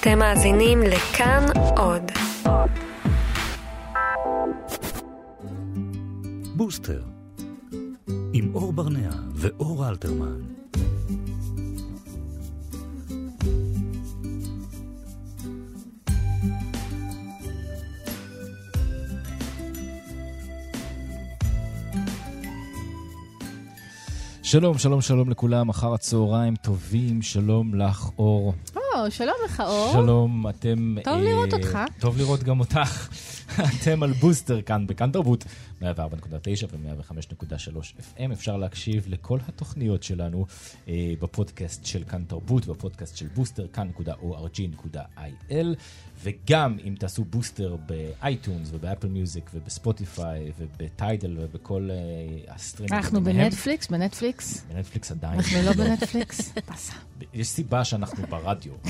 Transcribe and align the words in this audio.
אתם 0.00 0.18
מאזינים 0.18 0.82
לכאן 0.82 1.46
עוד. 1.76 2.02
בוסטר, 6.56 7.02
עם 8.32 8.54
אור 8.54 8.72
ברנע 8.72 9.10
ואור 9.34 9.88
אלתרמן. 9.88 10.40
שלום, 24.42 24.78
שלום, 24.78 25.00
שלום 25.00 25.30
לכולם, 25.30 25.68
אחר 25.68 25.94
הצהריים 25.94 26.56
טובים, 26.56 27.22
שלום 27.22 27.74
לך, 27.74 28.10
אור. 28.18 28.54
שלום 29.10 29.34
לך, 29.44 29.62
אור. 29.66 29.92
שלום, 29.92 30.48
אתם... 30.48 30.96
טוב 31.04 31.14
אה, 31.14 31.24
לראות 31.24 31.52
אותך. 31.52 31.78
טוב 32.00 32.18
לראות 32.18 32.42
גם 32.42 32.60
אותך. 32.60 33.08
אתם 33.60 34.02
על 34.02 34.12
בוסטר 34.12 34.62
כאן 34.62 34.86
בכאן 34.86 35.10
תרבות, 35.10 35.44
104.9 35.82 35.84
ו-105.3 36.72 38.00
FM. 38.00 38.32
אפשר 38.32 38.56
להקשיב 38.56 39.04
לכל 39.08 39.38
התוכניות 39.48 40.02
שלנו 40.02 40.46
אה, 40.88 41.12
בפודקאסט 41.20 41.84
של 41.84 42.04
כאן 42.04 42.24
תרבות, 42.28 42.66
בפודקאסט 42.66 43.16
של 43.16 43.26
בוסטר, 43.26 43.66
כאן.org.il. 43.72 45.54
וגם 46.22 46.76
אם 46.84 46.94
תעשו 46.98 47.24
בוסטר 47.24 47.76
באייטונס 47.86 48.68
ובאפל 48.72 49.08
מיוזיק 49.08 49.50
ובספוטיפיי 49.54 50.52
ובטיידל 50.58 51.36
ובכל 51.40 51.88
אה, 51.90 51.92
הסטרימים. 52.54 52.94
אנחנו 52.94 53.24
בנטפליקס? 53.24 53.86
בנטפליקס? 53.86 54.64
בנטפליקס 54.72 55.10
עדיין. 55.10 55.34
אנחנו 55.34 55.58
לא 55.64 55.72
בנטפליקס? 55.84 56.52
באסה. 56.68 56.92
יש 57.34 57.48
סיבה 57.48 57.84
שאנחנו 57.84 58.26
ברדיו. 58.26 58.72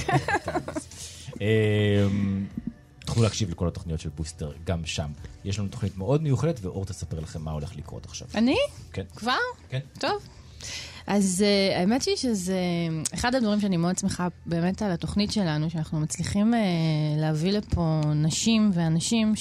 תוכלו 3.09 3.23
להקשיב 3.23 3.51
לכל 3.51 3.69
התוכניות 3.69 4.01
של 4.01 4.09
בוסטר 4.09 4.53
גם 4.65 4.85
שם. 4.85 5.11
יש 5.45 5.59
לנו 5.59 5.69
תוכנית 5.69 5.97
מאוד 5.97 6.23
מיוחדת, 6.23 6.61
ואור 6.63 6.85
תספר 6.85 7.21
לכם 7.21 7.43
מה 7.43 7.51
הולך 7.51 7.77
לקרות 7.77 8.07
עכשיו. 8.07 8.29
אני? 8.35 8.57
כן. 8.93 9.03
כבר? 9.17 9.33
כן. 9.69 9.81
טוב. 9.99 10.29
אז 11.07 11.45
uh, 11.45 11.77
האמת 11.79 12.03
היא 12.03 12.17
שזה 12.17 12.59
אחד 13.15 13.35
הדברים 13.35 13.61
שאני 13.61 13.77
מאוד 13.77 13.99
שמחה 13.99 14.29
באמת 14.47 14.83
על 14.83 14.91
התוכנית 14.91 15.33
שלנו, 15.33 15.71
שאנחנו 15.71 16.01
מצליחים 16.01 16.55
uh, 16.55 16.57
להביא 17.21 17.53
לפה 17.53 18.01
נשים 18.15 18.71
ואנשים 18.75 19.33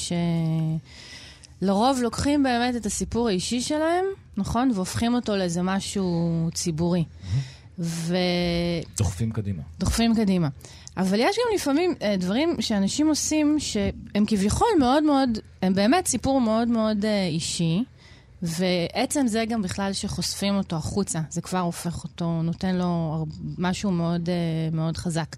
שלרוב 1.61 1.99
לוקחים 2.01 2.43
באמת 2.43 2.75
את 2.75 2.85
הסיפור 2.85 3.27
האישי 3.27 3.61
שלהם, 3.61 4.05
נכון? 4.37 4.71
והופכים 4.75 5.13
אותו 5.13 5.35
לאיזה 5.35 5.61
משהו 5.61 6.49
ציבורי. 6.53 7.03
ו... 7.79 8.15
דוחפים 8.97 9.31
קדימה. 9.31 9.63
דוחפים 9.79 10.15
קדימה. 10.15 10.47
אבל 10.97 11.19
יש 11.19 11.35
גם 11.37 11.55
לפעמים 11.55 11.95
uh, 11.99 12.03
דברים 12.19 12.55
שאנשים 12.59 13.07
עושים 13.07 13.55
שהם 13.59 14.25
כביכול 14.27 14.67
מאוד 14.79 15.03
מאוד, 15.03 15.29
הם 15.61 15.73
באמת 15.73 16.07
סיפור 16.07 16.41
מאוד 16.41 16.67
מאוד 16.67 17.03
uh, 17.03 17.07
אישי. 17.29 17.83
ועצם 18.41 19.27
זה 19.27 19.45
גם 19.49 19.61
בכלל 19.61 19.93
שחושפים 19.93 20.55
אותו 20.55 20.75
החוצה, 20.75 21.19
זה 21.29 21.41
כבר 21.41 21.59
הופך 21.59 22.03
אותו, 22.03 22.41
נותן 22.41 22.75
לו 22.75 23.25
משהו 23.57 23.91
מאוד, 23.91 24.29
אה, 24.29 24.35
מאוד 24.71 24.97
חזק. 24.97 25.35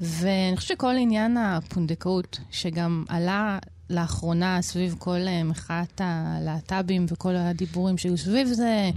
ואני 0.00 0.56
חושבת 0.56 0.78
שכל 0.78 0.94
עניין 0.98 1.36
הפונדקאות, 1.36 2.40
שגם 2.50 3.04
עלה 3.08 3.58
לאחרונה 3.90 4.62
סביב 4.62 4.96
כל 4.98 5.20
אה, 5.26 5.42
מחאת 5.44 6.00
הלהט"בים 6.04 7.06
וכל 7.08 7.36
הדיבורים 7.36 7.98
שהיו 7.98 8.18
סביב 8.18 8.48
זה, 8.48 8.90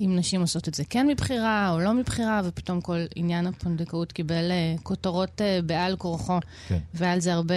אם 0.00 0.16
נשים 0.16 0.40
עושות 0.40 0.68
את 0.68 0.74
זה 0.74 0.84
כן 0.90 1.06
מבחירה 1.06 1.70
או 1.72 1.80
לא 1.80 1.94
מבחירה, 1.94 2.40
ופתאום 2.44 2.80
כל 2.80 2.98
עניין 3.14 3.46
הפונדקאות 3.46 4.12
קיבל 4.12 4.50
אה, 4.50 4.74
כותרות 4.82 5.40
בעל 5.66 5.96
כורחו, 5.96 6.38
כן. 6.68 6.78
והיה 6.94 7.12
על 7.12 7.20
זה 7.20 7.32
הרבה, 7.32 7.54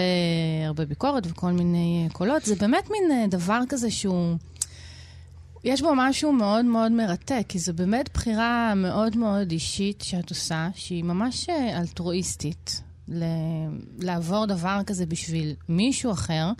הרבה 0.66 0.84
ביקורת 0.84 1.26
וכל 1.26 1.52
מיני 1.52 2.08
קולות. 2.12 2.44
זה 2.44 2.54
באמת 2.54 2.90
מין 2.90 3.30
דבר 3.30 3.60
כזה 3.68 3.90
שהוא... 3.90 4.36
יש 5.64 5.82
בו 5.82 5.92
משהו 5.96 6.32
מאוד 6.32 6.64
מאוד 6.64 6.92
מרתק, 6.92 7.44
כי 7.48 7.58
זו 7.58 7.72
באמת 7.74 8.10
בחירה 8.14 8.72
מאוד 8.76 9.16
מאוד 9.16 9.50
אישית 9.50 10.00
שאת 10.02 10.30
עושה, 10.30 10.68
שהיא 10.74 11.04
ממש 11.04 11.48
אלטרואיסטית, 11.50 12.82
ל- 13.08 13.24
לעבור 13.98 14.46
דבר 14.46 14.80
כזה 14.86 15.06
בשביל 15.06 15.54
מישהו 15.68 16.12
אחר, 16.12 16.52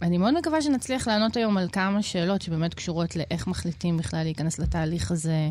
ואני 0.00 0.18
מאוד 0.18 0.38
מקווה 0.38 0.62
שנצליח 0.62 1.08
לענות 1.08 1.36
היום 1.36 1.58
על 1.58 1.68
כמה 1.72 2.02
שאלות 2.02 2.42
שבאמת 2.42 2.74
קשורות 2.74 3.16
לאיך 3.16 3.46
מחליטים 3.46 3.96
בכלל 3.96 4.22
להיכנס 4.22 4.58
לתהליך 4.58 5.10
הזה, 5.10 5.48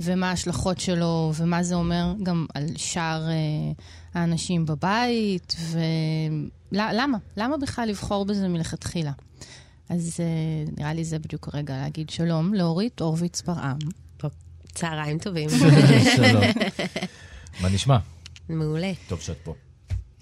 ומה 0.00 0.30
ההשלכות 0.30 0.80
שלו, 0.80 1.32
ומה 1.36 1.62
זה 1.62 1.74
אומר 1.74 2.14
גם 2.22 2.46
על 2.54 2.66
שאר 2.76 3.28
אה, 3.28 3.34
האנשים 4.14 4.66
בבית, 4.66 5.56
ולמה? 6.72 7.18
למה 7.36 7.56
בכלל 7.56 7.88
לבחור 7.88 8.24
בזה 8.24 8.48
מלכתחילה? 8.48 9.12
אז 9.88 10.20
uh, 10.20 10.70
נראה 10.78 10.94
לי 10.94 11.04
זה 11.04 11.18
בדיוק 11.18 11.48
הרגע 11.52 11.76
להגיד 11.76 12.10
שלום 12.10 12.54
לאורית 12.54 13.00
הורוביץ 13.00 13.42
ברעם. 13.42 13.78
צהריים 14.74 15.18
טובים. 15.18 15.48
שלום. 16.16 16.42
מה 17.62 17.68
נשמע? 17.68 17.98
מעולה. 18.48 18.92
טוב 19.08 19.20
שאת 19.20 19.38
פה. 19.44 19.54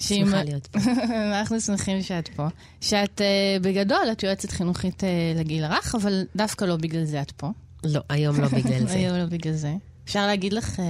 שמחה 0.01 0.43
להיות 0.43 0.67
פה. 0.67 0.79
אנחנו 1.31 1.61
שמחים 1.61 2.03
שאת 2.03 2.29
פה. 2.29 2.47
שאת 2.81 3.21
uh, 3.21 3.63
בגדול, 3.63 4.09
את 4.13 4.23
יועצת 4.23 4.51
חינוכית 4.51 5.03
uh, 5.03 5.39
לגיל 5.39 5.65
הרך, 5.65 5.95
אבל 5.95 6.25
דווקא 6.37 6.65
לא 6.65 6.77
בגלל 6.77 7.05
זה 7.05 7.23
את 7.23 7.31
פה. 7.31 7.49
לא, 7.85 8.01
היום 8.09 8.41
לא 8.41 8.49
בגלל 8.49 8.87
זה. 8.89 8.95
היום 8.95 9.17
לא 9.17 9.25
בגלל 9.25 9.55
זה. 9.55 9.75
אפשר 10.05 10.27
להגיד 10.27 10.53
לך 10.53 10.77
uh, 10.77 10.83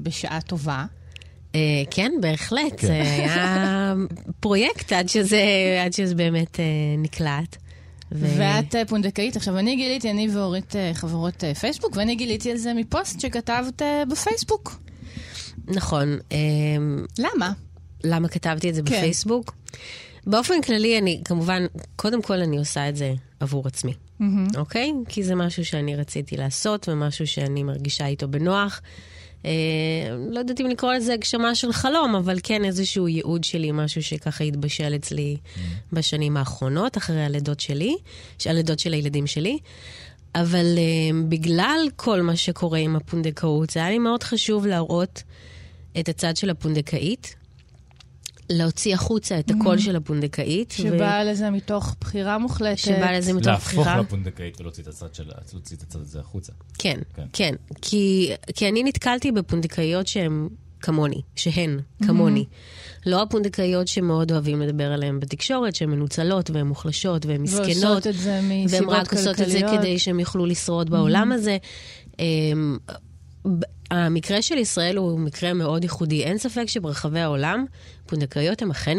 בשעה 0.00 0.40
טובה. 0.40 0.84
Uh, 1.52 1.56
כן, 1.90 2.12
בהחלט. 2.20 2.72
כן. 2.76 2.86
זה 2.86 3.02
היה 3.02 3.94
פרויקט 4.40 4.92
עד 4.92 5.08
שזה, 5.08 5.42
עד 5.84 5.92
שזה 5.92 6.14
באמת 6.14 6.56
uh, 6.56 6.58
נקלט. 6.98 7.56
ו... 8.12 8.26
ואת 8.38 8.74
אה, 8.74 8.84
פונדקאית. 8.84 9.36
עכשיו, 9.36 9.58
אני 9.58 9.76
גיליתי, 9.76 10.10
אני 10.10 10.28
ואורית 10.28 10.76
אה, 10.76 10.90
חברות 10.94 11.44
אה, 11.44 11.54
פייסבוק, 11.54 11.96
ואני 11.96 12.14
גיליתי 12.14 12.50
על 12.50 12.56
זה 12.56 12.74
מפוסט 12.74 13.20
שכתבת 13.20 13.82
בפייסבוק. 14.10 14.80
נכון. 15.66 16.18
אמ, 16.32 17.04
למה? 17.18 17.52
למה 18.04 18.28
כתבתי 18.28 18.70
את 18.70 18.74
זה 18.74 18.82
כן. 18.82 18.96
בפייסבוק? 18.96 19.54
באופן 20.26 20.60
כללי, 20.62 20.98
אני, 20.98 21.20
כמובן, 21.24 21.66
קודם 21.96 22.22
כל 22.22 22.40
אני 22.40 22.58
עושה 22.58 22.88
את 22.88 22.96
זה 22.96 23.14
עבור 23.40 23.66
עצמי, 23.66 23.92
mm-hmm. 23.92 24.24
אוקיי? 24.56 24.92
כי 25.08 25.22
זה 25.22 25.34
משהו 25.34 25.64
שאני 25.64 25.96
רציתי 25.96 26.36
לעשות, 26.36 26.88
ומשהו 26.88 27.26
שאני 27.26 27.62
מרגישה 27.62 28.06
איתו 28.06 28.28
בנוח. 28.28 28.80
אה, 29.44 29.50
לא 30.30 30.38
יודעת 30.38 30.60
אם 30.60 30.66
לקרוא 30.66 30.92
לזה 30.92 31.14
הגשמה 31.14 31.54
של 31.54 31.72
חלום, 31.72 32.16
אבל 32.16 32.38
כן 32.42 32.64
איזשהו 32.64 33.08
ייעוד 33.08 33.44
שלי, 33.44 33.70
משהו 33.72 34.02
שככה 34.02 34.44
התבשל 34.44 34.94
אצלי 34.96 35.36
mm. 35.36 35.58
בשנים 35.92 36.36
האחרונות, 36.36 36.96
אחרי 36.96 37.24
הלידות 37.24 37.60
שלי, 37.60 37.96
הלידות 38.46 38.78
של 38.78 38.92
הילדים 38.92 39.26
שלי. 39.26 39.58
אבל 40.34 40.78
אה, 40.78 41.20
בגלל 41.28 41.88
כל 41.96 42.22
מה 42.22 42.36
שקורה 42.36 42.78
עם 42.78 42.96
הפונדקאות, 42.96 43.70
זה 43.70 43.80
היה 43.80 43.90
לי 43.90 43.98
מאוד 43.98 44.22
חשוב 44.22 44.66
להראות 44.66 45.22
את 46.00 46.08
הצד 46.08 46.36
של 46.36 46.50
הפונדקאית, 46.50 47.34
להוציא 48.50 48.94
החוצה 48.94 49.38
את 49.38 49.50
הקול 49.50 49.76
mm-hmm. 49.76 49.80
של 49.80 49.96
הפונדקאית. 49.96 50.70
שבאה 50.70 51.22
ו... 51.26 51.30
לזה 51.30 51.50
מתוך 51.50 51.96
בחירה 52.00 52.38
מוחלטת. 52.38 52.78
שבאה 52.78 53.12
לזה 53.12 53.32
מתוך 53.32 53.54
בחירה. 53.54 53.84
להפוך 53.84 54.06
לפונדקאית 54.06 54.60
ולהוציא 54.60 54.82
את 54.82 54.88
הצד 54.88 55.14
של, 55.14 55.30
להוציא 55.52 55.76
את 55.76 55.82
הצד 55.82 56.00
הזה 56.00 56.20
החוצה. 56.20 56.52
כן, 56.78 56.98
כן. 57.14 57.26
כן. 57.32 57.54
כי, 57.82 58.32
כי 58.54 58.68
אני 58.68 58.82
נתקלתי 58.82 59.32
בפונדקאיות 59.32 60.06
שהן 60.06 60.48
כמוני, 60.80 61.22
שהן 61.36 61.80
כמוני. 62.06 62.44
Mm-hmm. 62.48 63.02
לא 63.06 63.22
הפונדקאיות 63.22 63.88
שמאוד 63.88 64.32
אוהבים 64.32 64.60
לדבר 64.60 64.92
עליהן 64.92 65.20
בתקשורת, 65.20 65.74
שהן 65.74 65.90
מנוצלות 65.90 66.50
והן 66.50 66.66
מוחלשות 66.66 67.26
והן 67.26 67.42
מסכנות. 67.42 67.66
ועושות 67.66 68.06
את 68.06 68.14
זה 68.14 68.40
מסיבות 68.42 68.70
כלכליות. 68.70 68.92
והן 68.92 69.00
רק 69.00 69.12
עושות 69.12 69.40
את 69.40 69.50
זה 69.50 69.60
כדי 69.78 69.98
שהן 69.98 70.20
יוכלו 70.20 70.46
לשרוד 70.46 70.90
בעולם 70.90 71.32
mm-hmm. 71.32 71.34
הזה. 71.34 71.56
המקרה 73.90 74.42
של 74.42 74.58
ישראל 74.58 74.96
הוא 74.96 75.20
מקרה 75.20 75.52
מאוד 75.52 75.82
ייחודי. 75.82 76.24
אין 76.24 76.38
ספק 76.38 76.64
שברחבי 76.66 77.20
העולם 77.20 77.64
פונדקאיות 78.06 78.62
הן 78.62 78.70
אכן 78.70 78.98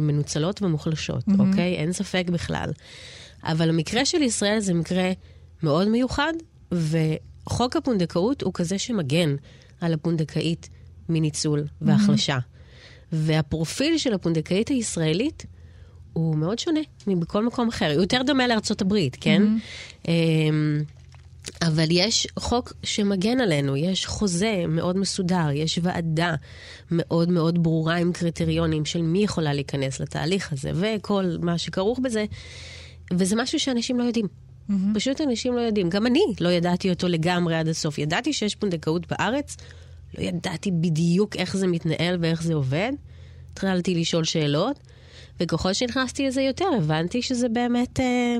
מנוצלות 0.00 0.62
ומוחלשות, 0.62 1.28
mm-hmm. 1.28 1.40
אוקיי? 1.40 1.74
אין 1.74 1.92
ספק 1.92 2.24
בכלל. 2.32 2.72
אבל 3.44 3.68
המקרה 3.68 4.04
של 4.04 4.22
ישראל 4.22 4.60
זה 4.60 4.74
מקרה 4.74 5.12
מאוד 5.62 5.88
מיוחד, 5.88 6.32
וחוק 6.72 7.76
הפונדקאות 7.76 8.42
הוא 8.42 8.52
כזה 8.54 8.78
שמגן 8.78 9.36
על 9.80 9.94
הפונדקאית 9.94 10.68
מניצול 11.08 11.64
והחלשה. 11.80 12.38
Mm-hmm. 12.38 13.12
והפרופיל 13.12 13.98
של 13.98 14.14
הפונדקאית 14.14 14.68
הישראלית 14.68 15.46
הוא 16.12 16.36
מאוד 16.36 16.58
שונה 16.58 16.80
מבכל 17.06 17.46
מקום 17.46 17.68
אחר. 17.68 17.92
הוא 17.92 18.00
יותר 18.02 18.22
דומה 18.26 18.46
לארצות 18.46 18.82
הברית, 18.82 19.16
כן? 19.20 19.42
Mm-hmm. 20.02 20.08
אבל 21.62 21.86
יש 21.90 22.26
חוק 22.38 22.72
שמגן 22.82 23.40
עלינו, 23.40 23.76
יש 23.76 24.06
חוזה 24.06 24.64
מאוד 24.68 24.96
מסודר, 24.96 25.50
יש 25.54 25.78
ועדה 25.82 26.34
מאוד 26.90 27.30
מאוד 27.30 27.62
ברורה 27.62 27.96
עם 27.96 28.12
קריטריונים 28.12 28.84
של 28.84 29.02
מי 29.02 29.24
יכולה 29.24 29.52
להיכנס 29.52 30.00
לתהליך 30.00 30.52
הזה 30.52 30.70
וכל 30.74 31.36
מה 31.40 31.58
שכרוך 31.58 31.98
בזה, 31.98 32.24
וזה 33.12 33.36
משהו 33.36 33.60
שאנשים 33.60 33.98
לא 33.98 34.04
יודעים. 34.04 34.26
Mm-hmm. 34.26 34.74
פשוט 34.94 35.20
אנשים 35.20 35.54
לא 35.54 35.60
יודעים. 35.60 35.88
גם 35.88 36.06
אני 36.06 36.24
לא 36.40 36.48
ידעתי 36.48 36.90
אותו 36.90 37.08
לגמרי 37.08 37.56
עד 37.56 37.68
הסוף. 37.68 37.98
ידעתי 37.98 38.32
שיש 38.32 38.54
פונדקאות 38.54 39.06
בארץ, 39.06 39.56
לא 40.18 40.24
ידעתי 40.24 40.70
בדיוק 40.70 41.36
איך 41.36 41.56
זה 41.56 41.66
מתנהל 41.66 42.18
ואיך 42.20 42.42
זה 42.42 42.54
עובד. 42.54 42.92
התחלתי 43.52 43.94
לשאול 43.94 44.24
שאלות, 44.24 44.78
וככל 45.40 45.72
שנכנסתי 45.72 46.26
לזה 46.26 46.42
יותר, 46.42 46.68
הבנתי 46.78 47.22
שזה 47.22 47.48
באמת, 47.48 48.00
אה, 48.00 48.36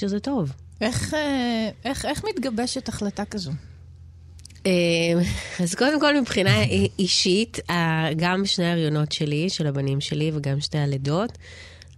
שזה 0.00 0.20
טוב. 0.20 0.52
איך, 0.80 1.14
אה, 1.14 1.68
איך, 1.84 2.04
איך 2.04 2.24
מתגבשת 2.24 2.88
החלטה 2.88 3.24
כזו? 3.24 3.52
אה, 4.66 4.72
אז 5.60 5.74
קודם 5.74 6.00
כל, 6.00 6.20
מבחינה 6.20 6.62
אישית, 6.98 7.58
גם 8.16 8.46
שני 8.46 8.64
ההריונות 8.64 9.12
שלי, 9.12 9.50
של 9.50 9.66
הבנים 9.66 10.00
שלי, 10.00 10.30
וגם 10.34 10.60
שתי 10.60 10.78
הלידות, 10.78 11.38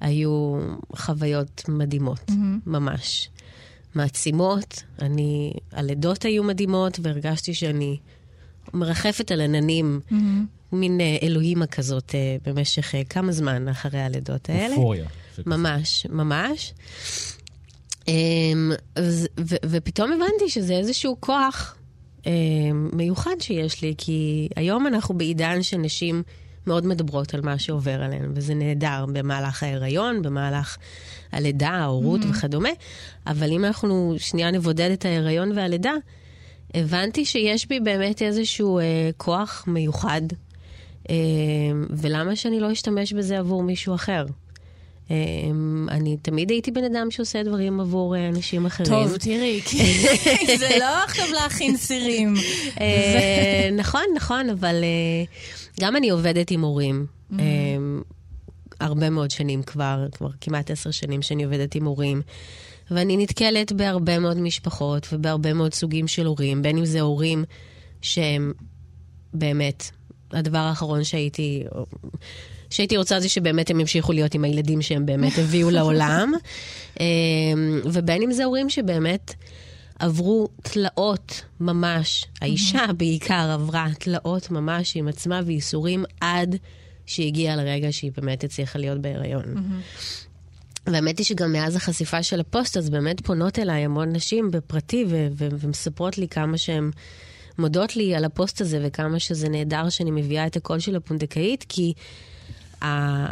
היו 0.00 0.58
חוויות 0.96 1.64
מדהימות, 1.69 2.31
ממש. 2.67 3.28
מעצימות. 3.96 4.82
אני, 5.02 5.52
הלידות 5.73 6.25
היו 6.25 6.44
מדהימות, 6.44 6.99
והרגשתי 7.02 7.55
שאני 7.55 7.96
מרחפת 8.75 9.31
על 9.31 9.40
עננים, 9.40 10.00
מין 10.73 11.00
אה, 11.00 11.17
אלוהימה 11.23 11.67
כזאת, 11.67 12.14
אה, 12.14 12.37
במשך 12.44 12.94
כמה 13.08 13.32
זמן 13.32 13.69
אחרי 13.69 14.00
הלידות 14.00 14.50
האלה. 14.50 14.75
אופוריה. 14.75 15.06
ממש, 15.46 16.06
ממש. 16.11 16.73
אמ, 18.08 18.73
ופתאום 19.67 20.12
הבנתי 20.12 20.49
שזה 20.49 20.75
איזשהו 20.75 21.17
כוח 21.20 21.76
אמ, 22.26 22.88
מיוחד 22.93 23.37
שיש 23.41 23.82
לי, 23.82 23.94
כי 23.99 24.49
היום 24.56 24.87
אנחנו 24.87 25.19
בעידן 25.19 25.62
שנשים 25.62 26.23
מאוד 26.67 26.87
מדברות 26.87 27.35
על 27.35 27.41
מה 27.41 27.58
שעובר 27.58 28.03
עליהן, 28.03 28.32
וזה 28.35 28.55
נהדר 28.55 29.05
במהלך 29.12 29.62
ההיריון, 29.62 30.23
במהלך 30.23 30.76
הלידה, 31.32 31.69
ההורות 31.69 32.20
mm-hmm. 32.20 32.37
וכדומה, 32.37 32.69
אבל 33.26 33.53
אם 33.53 33.64
אנחנו 33.64 34.14
שנייה 34.19 34.50
נבודד 34.50 34.91
את 34.91 35.05
ההיריון 35.05 35.52
והלידה, 35.59 35.93
הבנתי 36.75 37.25
שיש 37.25 37.69
בי 37.69 37.81
באמת 37.81 38.23
איזשהו 38.23 38.79
אה, 38.79 39.11
כוח 39.17 39.64
מיוחד, 39.67 40.23
אה, 41.11 41.14
ולמה 41.91 42.37
שאני 42.37 42.61
לא 42.61 42.73
אשתמש 42.73 43.12
בזה 43.12 43.38
עבור 43.38 43.62
מישהו 43.62 43.94
אחר? 43.94 44.25
אה, 45.11 45.17
אני 45.88 46.17
תמיד 46.17 46.50
הייתי 46.50 46.70
בן 46.70 46.85
אדם 46.85 47.11
שעושה 47.11 47.43
דברים 47.43 47.81
עבור 47.81 48.17
אה, 48.17 48.29
אנשים 48.29 48.67
אחרים. 48.67 48.91
טוב, 48.91 49.17
תראי, 49.17 49.61
כי 49.64 49.79
זה 50.58 50.69
לא 50.81 51.05
עכשיו 51.05 51.26
להכין 51.35 51.76
סירים. 51.76 52.35
אה, 52.81 53.69
נכון, 53.73 54.05
נכון, 54.17 54.50
אבל 54.50 54.75
אה, 54.75 55.25
גם 55.81 55.97
אני 55.97 56.11
עובדת 56.11 56.50
עם 56.50 56.61
הורים. 56.61 57.06
אה, 57.38 57.44
הרבה 58.81 59.11
מאוד 59.11 59.31
שנים 59.31 59.62
כבר, 59.62 60.06
כבר 60.12 60.29
כמעט 60.41 60.70
עשר 60.70 60.91
שנים 60.91 61.23
שאני 61.23 61.44
עובדת 61.44 61.75
עם 61.75 61.85
הורים. 61.85 62.23
ואני 62.91 63.17
נתקלת 63.17 63.73
בהרבה 63.73 64.19
מאוד 64.19 64.37
משפחות 64.37 65.06
ובהרבה 65.12 65.52
מאוד 65.52 65.75
סוגים 65.75 66.09
של 66.09 66.26
הורים, 66.26 66.62
בין 66.62 66.79
אם 66.79 66.85
זה 66.85 67.00
הורים 67.00 67.44
שהם 68.02 68.52
באמת, 69.35 69.91
הדבר 70.31 70.59
האחרון 70.59 71.05
שהייתי, 71.05 71.64
שהייתי 72.71 72.97
רוצה 72.97 73.21
זה 73.21 73.29
שבאמת 73.29 73.71
הם 73.71 73.81
ימשיכו 73.81 74.13
להיות 74.13 74.35
עם 74.35 74.45
הילדים 74.45 74.83
שהם 74.83 75.07
באמת 75.07 75.39
הביאו 75.43 75.71
לעולם, 75.71 76.33
אה, 77.01 77.07
ובין 77.85 78.23
אם 78.23 78.33
זה 78.33 78.45
הורים 78.45 78.71
שבאמת 78.71 79.35
עברו 79.99 80.49
תלאות 80.63 81.43
ממש, 81.61 82.27
האישה 82.41 82.85
בעיקר 82.97 83.51
עברה 83.53 83.87
תלאות 83.99 84.51
ממש 84.51 84.97
עם 84.97 85.09
עצמה 85.09 85.41
וייסורים 85.45 86.05
עד 86.21 86.57
שהגיעה 87.07 87.57
לרגע 87.57 87.93
שהיא 87.93 88.13
באמת 88.17 88.45
הצליחה 88.45 88.79
להיות 88.79 89.01
בהיריון. 89.01 89.45
והאמת 90.87 91.19
היא 91.19 91.27
שגם 91.27 91.53
מאז 91.53 91.77
החשיפה 91.77 92.23
של 92.23 92.41
הפוסט, 92.41 92.77
אז 92.77 92.91
באמת 92.91 93.21
פונות 93.21 93.59
אליי 93.59 93.85
המון 93.85 94.12
נשים 94.12 94.51
בפרטי 94.51 95.05
ו- 95.09 95.27
ו- 95.33 95.49
ומספרות 95.59 96.19
לי 96.19 96.29
כמה 96.29 96.59
שהן 96.59 96.91
מודות 97.59 97.97
לי 97.97 98.15
על 98.15 98.25
הפוסט 98.25 98.61
הזה 98.61 98.81
וכמה 98.83 99.19
שזה 99.19 99.49
נהדר 99.49 99.89
שאני 99.89 100.11
מביאה 100.11 100.47
את 100.47 100.57
הקול 100.57 100.79
של 100.79 100.97
הפונדקאית, 100.97 101.65
כי... 101.69 101.93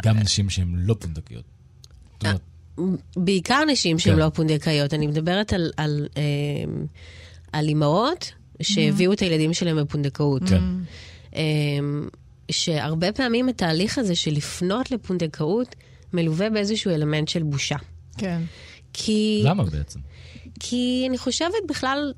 גם 0.03 0.17
נשים 0.19 0.49
שהן 0.49 0.75
לא 0.75 0.95
פונדקאיות. 0.99 1.43
אומרת, 2.23 2.41
בעיקר 3.15 3.63
נשים 3.71 3.99
שהן 3.99 4.13
כן. 4.13 4.19
לא 4.19 4.29
פונדקאיות. 4.29 4.93
אני 4.93 5.07
מדברת 5.07 5.53
על, 5.53 5.71
על, 5.77 6.07
אה, 6.17 6.23
על 7.51 7.67
אימהות 7.67 8.31
שהביאו 8.61 9.13
את 9.13 9.19
הילדים 9.19 9.53
שלהם 9.53 9.77
בפונדקאות. 9.77 10.41
כן. 10.49 10.61
אה, 11.35 11.41
שהרבה 12.51 13.11
פעמים 13.11 13.49
התהליך 13.49 13.97
הזה 13.97 14.15
של 14.15 14.31
לפנות 14.31 14.91
לפונדקאות 14.91 15.75
מלווה 16.13 16.49
באיזשהו 16.49 16.91
אלמנט 16.91 17.27
של 17.27 17.43
בושה. 17.43 17.75
כן. 18.17 18.41
כי... 18.93 19.41
למה 19.45 19.63
בעצם? 19.63 19.99
כי 20.59 21.05
אני 21.09 21.17
חושבת 21.17 21.53
בכלל, 21.69 22.13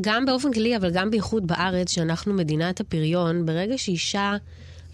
גם 0.00 0.26
באופן 0.26 0.52
כללי, 0.52 0.76
אבל 0.76 0.90
גם 0.90 1.10
בייחוד 1.10 1.46
בארץ, 1.46 1.90
שאנחנו 1.90 2.34
מדינת 2.34 2.80
הפריון, 2.80 3.46
ברגע 3.46 3.78
שאישה 3.78 4.36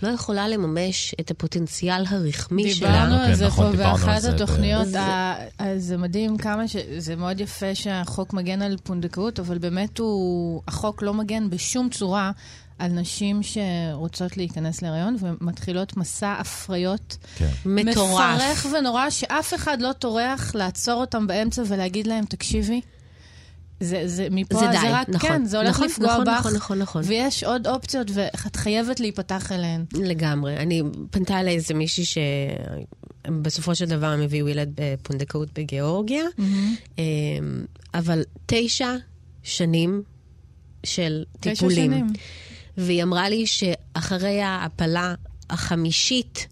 לא 0.02 0.08
יכולה 0.08 0.48
לממש 0.48 1.14
את 1.20 1.30
הפוטנציאל 1.30 2.04
הרחמי 2.08 2.74
שלה, 2.74 2.88
דיברנו 2.88 3.14
על 3.14 3.26
כן, 3.26 3.34
זה 3.34 3.46
נכון, 3.46 3.64
פה 3.66 3.70
דיברנו 3.70 3.90
על 3.96 4.00
באחת 4.06 4.22
זה 4.22 4.30
ב- 4.30 4.34
התוכניות. 4.34 4.86
זה- 4.88 5.00
ה- 5.00 5.34
אז 5.58 5.84
זה 5.84 5.96
מדהים 5.96 6.36
כמה 6.38 6.68
ש... 6.68 6.76
זה 6.98 7.16
מאוד 7.16 7.40
יפה 7.40 7.74
שהחוק 7.74 8.32
מגן 8.32 8.62
על 8.62 8.76
פונדקאות, 8.82 9.38
אבל 9.40 9.58
באמת 9.58 9.98
הוא... 9.98 10.62
החוק 10.68 11.02
לא 11.02 11.14
מגן 11.14 11.50
בשום 11.50 11.88
צורה 11.90 12.30
על 12.78 12.90
נשים 12.92 13.40
שרוצות 13.42 14.36
להיכנס 14.36 14.82
להיריון 14.82 15.16
ומתחילות 15.20 15.96
מסע 15.96 16.32
הפריות 16.38 17.16
כן. 17.36 17.48
מטורף. 17.66 18.36
מפרך 18.36 18.66
ונורא, 18.78 19.10
שאף 19.10 19.54
אחד 19.54 19.80
לא 19.82 19.92
טורח 19.92 20.54
לעצור 20.54 21.00
אותם 21.00 21.26
באמצע 21.26 21.62
ולהגיד 21.66 22.06
להם, 22.06 22.24
תקשיבי, 22.24 22.80
זה, 23.80 24.02
זה 24.06 24.28
מפה, 24.30 24.58
זה 24.58 24.66
די, 24.66 24.78
זה 24.80 24.94
רק, 24.94 25.08
נכון. 25.08 25.30
כן, 25.30 25.44
זה 25.44 25.58
הולך 25.58 25.70
נכון, 25.70 25.86
לפגוע 25.86 26.12
נכון, 26.12 26.24
בך. 26.24 26.30
נכון, 26.38 26.54
נכון, 26.54 26.78
נכון. 26.78 27.02
ויש 27.06 27.44
עוד 27.44 27.66
אופציות, 27.66 28.10
ואת 28.14 28.56
חייבת 28.56 29.00
להיפתח 29.00 29.52
אליהן. 29.52 29.84
לגמרי. 29.94 30.56
אני, 30.56 30.82
פנתה 31.10 31.40
אליי 31.40 31.54
איזה 31.54 31.74
מישהי 31.74 32.04
שבסופו 33.26 33.74
של 33.74 33.84
דבר 33.84 34.06
הם 34.06 34.20
הביאו 34.20 34.48
ילד 34.48 34.70
בפונדקאות 34.74 35.48
בגיאורגיה, 35.58 36.24
אמ, 36.98 37.04
אבל 37.94 38.22
תשע 38.46 38.94
שנים 39.42 40.02
של 40.86 41.24
תשע 41.40 41.54
טיפולים. 41.54 41.92
שנים. 41.92 42.06
והיא 42.76 43.02
אמרה 43.02 43.28
לי 43.28 43.46
שאחרי 43.46 44.42
ההפלה 44.42 45.14
החמישית, 45.50 46.46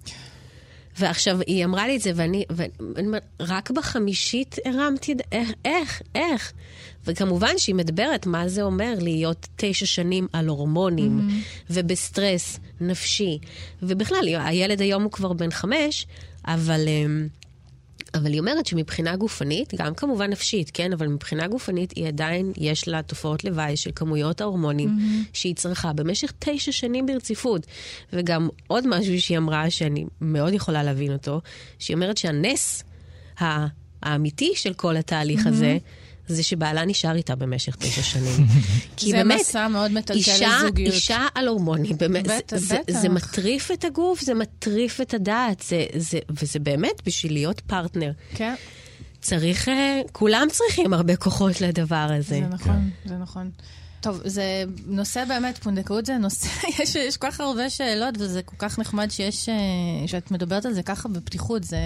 ועכשיו 0.98 1.38
היא 1.46 1.64
אמרה 1.64 1.86
לי 1.86 1.96
את 1.96 2.00
זה, 2.00 2.12
ואני, 2.14 2.44
ואני 2.50 3.18
רק 3.40 3.70
בחמישית 3.70 4.56
הרמתי. 4.64 5.14
איך, 5.32 5.52
איך, 5.64 6.02
איך? 6.14 6.52
וכמובן 7.06 7.58
שהיא 7.58 7.74
מדברת 7.74 8.26
מה 8.26 8.48
זה 8.48 8.62
אומר 8.62 8.94
להיות 9.00 9.46
תשע 9.56 9.86
שנים 9.86 10.26
על 10.32 10.48
הורמונים, 10.48 11.20
mm-hmm. 11.20 11.62
ובסטרס 11.70 12.60
נפשי. 12.80 13.38
ובכלל, 13.82 14.28
הילד 14.40 14.80
היום 14.80 15.02
הוא 15.02 15.12
כבר 15.12 15.32
בן 15.32 15.50
חמש, 15.50 16.06
אבל... 16.46 16.88
אמ, 16.88 17.28
אבל 18.14 18.32
היא 18.32 18.40
אומרת 18.40 18.66
שמבחינה 18.66 19.16
גופנית, 19.16 19.74
גם 19.76 19.94
כמובן 19.94 20.30
נפשית, 20.30 20.70
כן, 20.74 20.92
אבל 20.92 21.06
מבחינה 21.06 21.48
גופנית 21.48 21.92
היא 21.96 22.06
עדיין, 22.08 22.52
יש 22.56 22.88
לה 22.88 23.02
תופעות 23.02 23.44
לוואי 23.44 23.76
של 23.76 23.90
כמויות 23.94 24.40
ההורמונים 24.40 24.88
mm-hmm. 24.88 25.28
שהיא 25.32 25.54
צריכה 25.54 25.92
במשך 25.92 26.32
תשע 26.38 26.72
שנים 26.72 27.06
ברציפות. 27.06 27.66
וגם 28.12 28.48
עוד 28.66 28.86
משהו 28.86 29.20
שהיא 29.20 29.38
אמרה, 29.38 29.70
שאני 29.70 30.04
מאוד 30.20 30.52
יכולה 30.52 30.82
להבין 30.82 31.12
אותו, 31.12 31.40
שהיא 31.78 31.94
אומרת 31.94 32.16
שהנס 32.16 32.84
האמיתי 34.02 34.52
של 34.54 34.74
כל 34.74 34.96
התהליך 34.96 35.46
mm-hmm. 35.46 35.48
הזה, 35.48 35.78
זה 36.28 36.42
שבעלה 36.42 36.84
נשאר 36.84 37.16
איתה 37.16 37.34
במשך 37.34 37.76
תשע 37.76 38.02
שנים. 38.02 38.46
כי 38.96 39.10
זה 39.10 39.16
באמת, 39.16 39.40
מסע 39.40 39.68
מאוד 39.68 39.90
מטלטל 39.90 40.30
לזוגיות. 40.30 40.94
אישה 40.94 41.26
על 41.34 41.48
הורמונים, 41.48 41.96
באמת, 41.96 42.26
זה, 42.26 42.38
בטח, 42.38 42.56
זה, 42.56 42.78
בטח. 42.78 43.00
זה 43.00 43.08
מטריף 43.08 43.70
את 43.70 43.84
הגוף, 43.84 44.20
זה 44.20 44.34
מטריף 44.34 45.00
את 45.00 45.14
הדעת, 45.14 45.62
זה, 45.68 45.86
זה, 45.96 46.18
וזה 46.30 46.58
באמת 46.58 47.02
בשביל 47.06 47.32
להיות 47.32 47.60
פרטנר. 47.60 48.12
כן, 48.34 48.54
צריך, 49.20 49.68
אה, 49.68 50.00
כולם 50.12 50.46
צריכים 50.52 50.92
הרבה 50.92 51.16
כוחות 51.16 51.60
לדבר 51.60 52.08
הזה. 52.10 52.28
זה 52.28 52.40
נכון, 52.40 52.90
זה 53.04 53.16
נכון. 53.16 53.50
טוב, 54.00 54.20
זה 54.24 54.64
נושא 54.86 55.24
באמת, 55.24 55.58
פונדקאות 55.58 56.06
זה 56.06 56.18
נושא, 56.18 56.48
יש, 56.82 56.94
יש 56.94 57.16
כל 57.16 57.30
כך 57.30 57.40
הרבה 57.40 57.70
שאלות, 57.70 58.14
וזה 58.18 58.42
כל 58.42 58.56
כך 58.58 58.78
נחמד 58.78 59.10
שיש, 59.10 59.48
אה, 59.48 59.54
שאת 60.06 60.30
מדברת 60.30 60.66
על 60.66 60.72
זה 60.72 60.82
ככה 60.82 61.08
בפתיחות, 61.08 61.64
זה, 61.64 61.78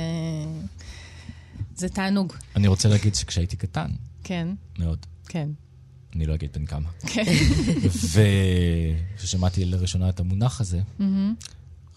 זה 1.76 1.88
תענוג. 1.88 2.32
אני 2.56 2.68
רוצה 2.68 2.88
להגיד 2.88 3.14
שכשהייתי 3.14 3.56
קטן, 3.56 3.88
כן, 4.24 4.48
מאוד, 4.78 5.06
כן. 5.28 5.48
אני 6.16 6.26
לא 6.26 6.34
אגיד 6.34 6.50
בן 6.54 6.66
כמה, 6.66 6.88
כן. 7.06 7.22
וכששמעתי 9.14 9.64
לראשונה 9.64 10.08
את 10.08 10.20
המונח 10.20 10.60
הזה, 10.60 10.80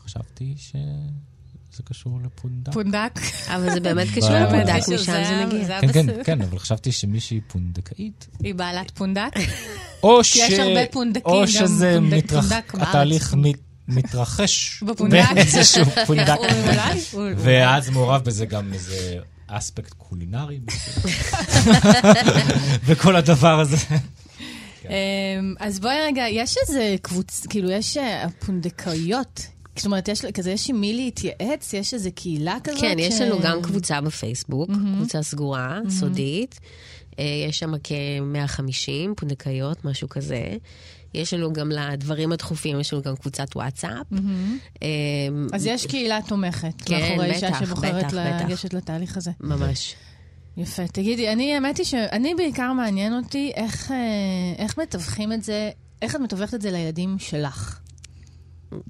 חשבתי 0.05 0.53
שזה 0.57 1.83
קשור 1.83 2.19
לפונדק. 2.25 2.73
פונדק. 2.73 3.19
אבל 3.47 3.73
זה 3.73 3.79
באמת 3.79 4.07
קשור 4.15 4.29
לפונדק, 4.29 4.73
משם 4.75 4.97
זה 4.97 5.23
זה 5.23 5.45
מגיע. 5.45 5.63
זה 5.67 5.93
כן, 5.93 6.07
כן. 6.15 6.23
כן, 6.23 6.41
אבל 6.41 6.59
חשבתי 6.59 6.91
שמישהי 6.91 7.41
פונדקאית, 7.47 8.27
היא 8.39 8.55
בעלת 8.55 8.91
פונדק. 8.91 9.31
או 10.03 10.23
ש... 10.23 10.35
יש 10.35 10.59
הרבה 10.59 10.79
פונדקים, 10.91 11.23
או 11.25 11.41
גם 11.41 11.47
שזה 11.47 11.95
פונדק- 11.99 12.13
מתרח... 12.17 12.49
פונדק 12.49 12.73
בארץ. 12.75 12.87
התהליך 12.87 13.33
מת... 13.33 13.55
מתרחש 13.87 14.83
בפונדק. 14.83 15.25
באיזשהו 15.35 15.85
פונדק. 16.07 16.37
ואז 17.37 17.89
מעורב 17.89 18.23
בזה 18.23 18.45
גם 18.45 18.73
איזה 18.73 19.17
אספקט 19.57 19.93
קולינרי. 19.97 20.59
וכל 22.85 23.15
הדבר 23.15 23.59
הזה. 23.59 23.77
אמ, 24.85 24.89
אז 25.59 25.79
בואי 25.79 25.95
רגע, 26.05 26.23
יש 26.29 26.55
איזה 26.67 26.95
קבוצ... 27.01 27.47
כאילו, 27.47 27.71
יש 27.71 27.97
אה, 27.97 28.25
פונדקאיות. 28.45 29.47
זאת 29.75 29.85
אומרת, 29.85 30.07
יש 30.07 30.25
כזה, 30.25 30.51
יש 30.51 30.69
עם 30.69 30.81
מי 30.81 30.93
להתייעץ? 30.93 31.73
יש 31.73 31.93
איזה 31.93 32.11
קהילה 32.11 32.57
כזאת? 32.63 32.81
כן, 32.81 32.95
יש 32.99 33.13
ש- 33.13 33.21
לנו 33.21 33.39
גם 33.39 33.61
קבוצה 33.61 34.01
בפייסבוק, 34.01 34.69
קבוצה 34.97 35.23
סגורה, 35.23 35.79
סודית. 35.89 36.59
אה, 37.19 37.23
יש 37.49 37.59
שם 37.59 37.71
כ-150 37.83 38.91
פונדקאיות, 39.17 39.85
משהו 39.85 40.09
כזה. 40.09 40.55
יש 41.13 41.33
לנו 41.33 41.53
גם 41.53 41.69
לדברים 41.71 42.31
הדחופים, 42.31 42.79
יש 42.79 42.93
לנו 42.93 43.01
גם 43.01 43.15
קבוצת 43.15 43.55
וואטסאפ. 43.55 44.05
אה, 44.83 44.87
אז 45.53 45.65
יש 45.65 45.85
קהילה 45.87 46.19
תומכת 46.27 46.81
כן, 46.85 46.99
מאחורי 46.99 47.31
אישה 47.33 47.49
שבוחרת. 47.59 48.13
לגשת 48.13 48.73
לתהליך 48.73 49.17
הזה. 49.17 49.31
ממש. 49.39 49.95
יפה. 50.57 50.87
תגידי, 50.87 51.29
אני, 51.33 51.53
האמת 51.55 51.77
היא 51.77 51.85
שאני 51.85 52.35
בעיקר 52.35 52.73
מעניין 52.73 53.13
אותי 53.17 53.51
איך, 53.55 53.91
אה, 53.91 53.97
איך 54.63 54.77
מתווכים 54.79 55.33
את 55.33 55.43
זה, 55.43 55.69
איך 56.01 56.15
את 56.15 56.19
מתווכת 56.19 56.53
את 56.53 56.61
זה 56.61 56.71
לילדים 56.71 57.15
שלך. 57.19 57.79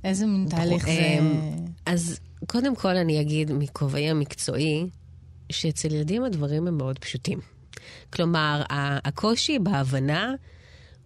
איזה 0.03 0.25
מין 0.25 0.47
תהליך 0.49 0.85
זה... 0.85 0.91
אמ, 1.19 1.65
אז 1.85 2.19
קודם 2.47 2.75
כל 2.75 2.95
אני 2.95 3.21
אגיד 3.21 3.51
מכובעי 3.51 4.09
המקצועי, 4.09 4.87
שאצל 5.51 5.93
ילדים 5.93 6.23
הדברים 6.23 6.67
הם 6.67 6.77
מאוד 6.77 6.99
פשוטים. 6.99 7.39
כלומר, 8.13 8.61
הקושי 9.05 9.59
בהבנה, 9.59 10.33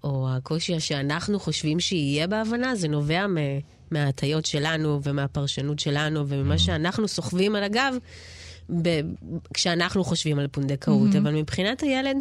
או 0.04 0.28
הקושי 0.30 0.80
שאנחנו 0.80 1.40
חושבים 1.40 1.80
שיהיה 1.80 2.28
בהבנה, 2.28 2.76
זה 2.76 2.88
נובע 2.88 3.28
מ- 3.28 3.36
מההטיות 3.92 4.46
שלנו 4.46 5.00
ומהפרשנות 5.04 5.80
שלנו 5.80 6.28
וממה 6.28 6.58
שאנחנו 6.58 7.08
סוחבים 7.08 7.56
על 7.56 7.64
הגב 7.64 7.94
ב- 8.82 9.02
כשאנחנו 9.54 10.04
חושבים 10.04 10.40
על 10.40 10.48
פונדקאות. 10.48 11.10
אבל 11.18 11.34
מבחינת 11.36 11.82
הילד, 11.82 12.16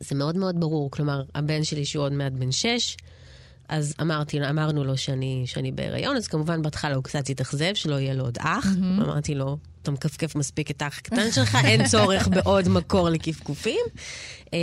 זה 0.00 0.14
מאוד 0.14 0.36
מאוד 0.36 0.60
ברור. 0.60 0.90
כלומר, 0.90 1.22
הבן 1.34 1.64
שלי 1.64 1.84
שהוא 1.84 2.04
עוד 2.04 2.12
מעט 2.12 2.32
בן 2.32 2.52
שש, 2.52 2.96
אז 3.68 3.94
אמרתי, 4.00 4.48
אמרנו 4.50 4.84
לו 4.84 4.96
שאני, 4.96 5.42
שאני 5.46 5.72
בהיריון, 5.72 6.16
אז 6.16 6.28
כמובן 6.28 6.62
בהתחלה 6.62 6.94
הוא 6.94 7.04
קצת 7.04 7.28
התאכזב, 7.28 7.74
שלא 7.74 7.94
יהיה 7.94 8.14
לו 8.14 8.24
עוד 8.24 8.38
אח. 8.40 8.66
אמרתי 8.82 9.34
לו, 9.34 9.56
אתה 9.82 9.90
מכפכף 9.90 10.34
מספיק 10.34 10.70
את 10.70 10.82
האח 10.82 10.98
הקטן 10.98 11.32
שלך, 11.32 11.58
אין 11.64 11.86
צורך 11.90 12.28
בעוד 12.28 12.68
מקור 12.68 13.08
לכפכופים. 13.08 13.80
אמ, 14.52 14.58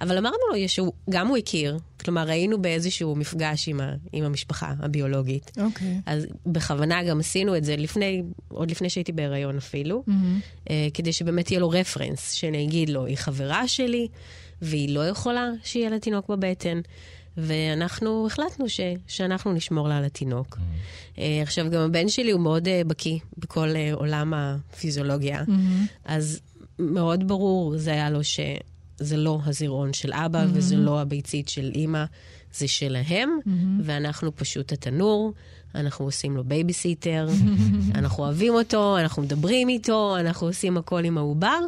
אבל 0.00 0.18
אמרנו 0.18 0.36
לו 0.52 0.68
שהוא, 0.68 0.92
גם 1.10 1.28
הוא 1.28 1.36
הכיר, 1.36 1.78
כלומר 2.04 2.30
היינו 2.30 2.62
באיזשהו 2.62 3.16
מפגש 3.16 3.68
עם, 3.68 3.80
ה, 3.80 3.94
עם 4.12 4.24
המשפחה 4.24 4.72
הביולוגית. 4.78 5.50
אוקיי. 5.60 6.00
אז 6.06 6.26
בכוונה 6.46 7.04
גם 7.04 7.20
עשינו 7.20 7.56
את 7.56 7.64
זה 7.64 7.76
לפני, 7.76 8.22
עוד 8.48 8.70
לפני 8.70 8.90
שהייתי 8.90 9.12
בהיריון 9.12 9.56
אפילו, 9.56 10.04
אה, 10.70 10.88
כדי 10.94 11.12
שבאמת 11.12 11.50
יהיה 11.50 11.60
לו 11.60 11.70
רפרנס, 11.70 12.32
שאני 12.32 12.64
אגיד 12.64 12.88
לו, 12.88 13.06
היא 13.06 13.16
חברה 13.16 13.68
שלי, 13.68 14.08
והיא 14.62 14.94
לא 14.94 15.08
יכולה 15.08 15.50
שיהיה 15.64 15.90
לה 15.90 15.98
תינוק 15.98 16.28
בבטן. 16.28 16.80
ואנחנו 17.36 18.26
החלטנו 18.26 18.68
ש, 18.68 18.80
שאנחנו 19.06 19.52
נשמור 19.52 19.88
לה 19.88 19.98
על 19.98 20.04
התינוק. 20.04 20.58
אה, 21.18 21.42
עכשיו, 21.42 21.70
גם 21.70 21.80
הבן 21.80 22.08
שלי 22.08 22.30
הוא 22.30 22.40
מאוד 22.40 22.68
אה, 22.68 22.82
בקיא 22.86 23.18
בכל 23.38 23.68
אה, 23.76 23.94
עולם 23.94 24.34
הפיזיולוגיה, 24.34 25.44
אז 26.04 26.40
מאוד 26.78 27.28
ברור 27.28 27.78
זה 27.78 27.92
היה 27.92 28.10
לו 28.10 28.24
שזה 28.24 29.16
לא 29.16 29.38
הזירעון 29.44 29.92
של 29.92 30.12
אבא 30.12 30.44
וזה 30.52 30.76
לא 30.76 31.00
הביצית 31.00 31.48
של 31.48 31.70
אימא, 31.74 32.04
זה 32.54 32.68
שלהם, 32.68 33.38
ואנחנו 33.82 34.36
פשוט 34.36 34.72
התנור, 34.72 35.32
אנחנו 35.74 36.04
עושים 36.04 36.36
לו 36.36 36.44
בייביסיטר, 36.44 37.28
אנחנו 37.94 38.24
אוהבים 38.24 38.54
אותו, 38.54 38.98
אנחנו 38.98 39.22
מדברים 39.22 39.68
איתו, 39.68 40.16
אנחנו 40.20 40.46
עושים 40.46 40.76
הכל 40.76 41.04
עם 41.04 41.18
העובר, 41.18 41.60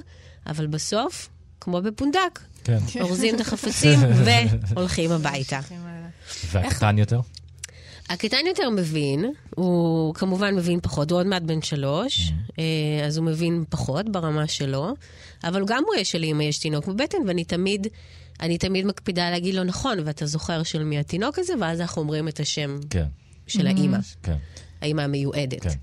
אבל 0.47 0.67
בסוף, 0.67 1.29
כמו 1.61 1.83
בפונדק, 1.83 2.41
כן. 2.65 2.79
אורזים 3.01 3.35
את 3.35 3.41
החפצים 3.41 3.99
והולכים 4.25 5.13
הביתה. 5.13 5.61
והקטן 6.53 6.99
יותר? 6.99 7.21
הקטן 8.09 8.47
יותר 8.47 8.71
מבין, 8.71 9.33
הוא 9.57 10.15
כמובן 10.15 10.55
מבין 10.55 10.81
פחות, 10.81 11.11
הוא 11.11 11.19
עוד 11.19 11.27
מעט 11.27 11.43
בן 11.43 11.63
שלוש, 11.63 12.33
אה, 12.59 13.07
אז 13.07 13.17
הוא 13.17 13.27
מבין 13.27 13.65
פחות 13.69 14.09
ברמה 14.09 14.49
שלו, 14.49 14.95
אבל 15.45 15.65
גם 15.65 15.83
הוא 15.87 15.95
יש 15.95 16.13
שלאמא 16.13 16.43
יש 16.43 16.59
תינוק 16.59 16.87
בבטן, 16.87 17.19
ואני 17.27 17.45
תמיד, 17.45 17.87
אני 18.41 18.59
תמיד 18.59 18.87
מקפידה 18.87 19.31
להגיד 19.31 19.55
לו, 19.55 19.65
נכון, 19.65 19.99
ואתה 20.05 20.27
זוכר 20.27 20.63
של 20.63 20.85
מי 20.85 20.99
התינוק 20.99 21.39
הזה, 21.39 21.53
ואז 21.61 21.81
אנחנו 21.81 22.03
אומרים 22.03 22.29
את 22.29 22.41
השם 22.41 22.79
כן, 22.91 23.07
של 23.47 23.67
האימא, 23.67 23.99
כן, 24.23 24.37
האימא 24.81 25.03
המיועדת. 25.03 25.63
כן. 25.63 25.79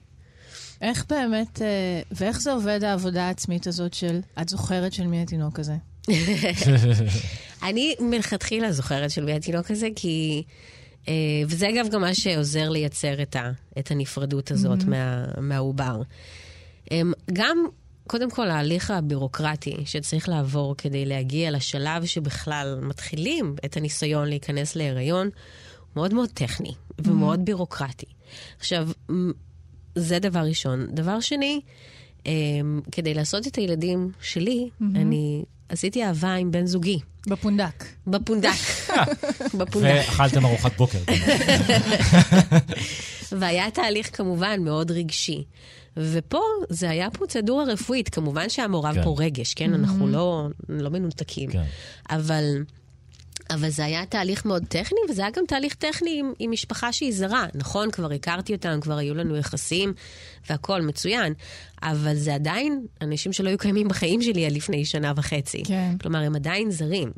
איך 0.81 1.05
באמת, 1.09 1.61
אה, 1.61 2.01
ואיך 2.11 2.41
זה 2.41 2.51
עובד 2.51 2.83
העבודה 2.83 3.27
העצמית 3.27 3.67
הזאת 3.67 3.93
של, 3.93 4.19
את 4.41 4.49
זוכרת 4.49 4.93
של 4.93 5.07
מי 5.07 5.21
התינוק 5.21 5.59
הזה? 5.59 5.75
אני 7.63 7.95
מלכתחילה 7.99 8.71
זוכרת 8.71 9.11
של 9.11 9.25
מי 9.25 9.33
התינוק 9.33 9.71
הזה, 9.71 9.87
כי... 9.95 10.43
אה, 11.07 11.13
וזה 11.47 11.69
אגב 11.69 11.87
גם 11.91 12.01
מה 12.01 12.15
שעוזר 12.15 12.69
לייצר 12.69 13.21
את, 13.21 13.35
ה, 13.35 13.51
את 13.79 13.91
הנפרדות 13.91 14.51
הזאת 14.51 14.83
מה, 14.83 15.25
מהעובר. 15.37 16.01
אמ, 16.91 17.13
גם, 17.33 17.65
קודם 18.07 18.31
כל, 18.31 18.49
ההליך 18.49 18.91
הבירוקרטי 18.91 19.75
שצריך 19.85 20.29
לעבור 20.29 20.75
כדי 20.77 21.05
להגיע 21.05 21.51
לשלב 21.51 22.05
שבכלל 22.05 22.79
מתחילים 22.81 23.55
את 23.65 23.77
הניסיון 23.77 24.27
להיכנס 24.27 24.75
להיריון, 24.75 25.29
מאוד 25.95 26.13
מאוד 26.13 26.29
טכני 26.33 26.73
ומאוד 26.99 27.45
בירוקרטי. 27.45 28.05
עכשיו, 28.59 28.89
זה 29.95 30.19
דבר 30.19 30.39
ראשון. 30.39 30.87
דבר 30.89 31.19
שני, 31.19 31.61
אמ, 32.25 32.81
כדי 32.91 33.13
לעשות 33.13 33.47
את 33.47 33.55
הילדים 33.55 34.11
שלי, 34.21 34.69
אני 34.95 35.43
עשיתי 35.71 36.03
אהבה 36.03 36.33
עם 36.33 36.51
בן 36.51 36.65
זוגי. 36.65 36.99
בפונדק. 37.27 37.85
בפונדק. 38.07 38.49
בפונדק. 39.59 39.89
ואכלתם 39.95 40.45
ארוחת 40.45 40.77
בוקר. 40.77 40.99
והיה 43.39 43.71
תהליך 43.71 44.17
כמובן 44.17 44.63
מאוד 44.63 44.91
רגשי. 44.91 45.43
ופה 45.97 46.41
זה 46.69 46.89
היה 46.89 47.09
פרוצדורה 47.09 47.63
רפואית, 47.63 48.09
כמובן 48.09 48.49
שהיה 48.49 48.67
מעורב 48.67 48.95
כן. 48.95 49.03
פה 49.03 49.15
רגש, 49.17 49.53
כן? 49.53 49.73
אנחנו 49.73 50.07
לא, 50.07 50.47
לא 50.69 50.89
מנותקים. 50.89 51.51
כן. 51.51 51.63
אבל, 52.09 52.63
אבל 53.49 53.69
זה 53.69 53.85
היה 53.85 54.05
תהליך 54.05 54.45
מאוד 54.45 54.63
טכני, 54.67 54.99
וזה 55.09 55.21
היה 55.21 55.31
גם 55.31 55.43
תהליך 55.47 55.73
טכני 55.73 56.19
עם, 56.19 56.33
עם 56.39 56.51
משפחה 56.51 56.93
שהיא 56.93 57.13
זרה. 57.13 57.45
נכון, 57.53 57.91
כבר 57.91 58.11
הכרתי 58.11 58.53
אותם, 58.53 58.79
כבר 58.81 58.97
היו 58.97 59.15
לנו 59.15 59.37
יחסים, 59.37 59.93
והכול 60.49 60.81
מצוין. 60.81 61.33
אבל 61.83 62.15
זה 62.15 62.35
עדיין 62.35 62.85
אנשים 63.01 63.33
שלא 63.33 63.49
היו 63.49 63.57
קיימים 63.57 63.87
בחיים 63.87 64.21
שלי 64.21 64.45
עד 64.45 64.51
לפני 64.51 64.85
שנה 64.85 65.13
וחצי. 65.15 65.63
כן. 65.63 65.97
כלומר, 66.01 66.19
הם 66.19 66.35
עדיין 66.35 66.71
זרים. 66.71 67.11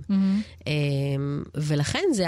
אמ, 0.67 1.43
ולכן 1.55 2.03
זה, 2.13 2.25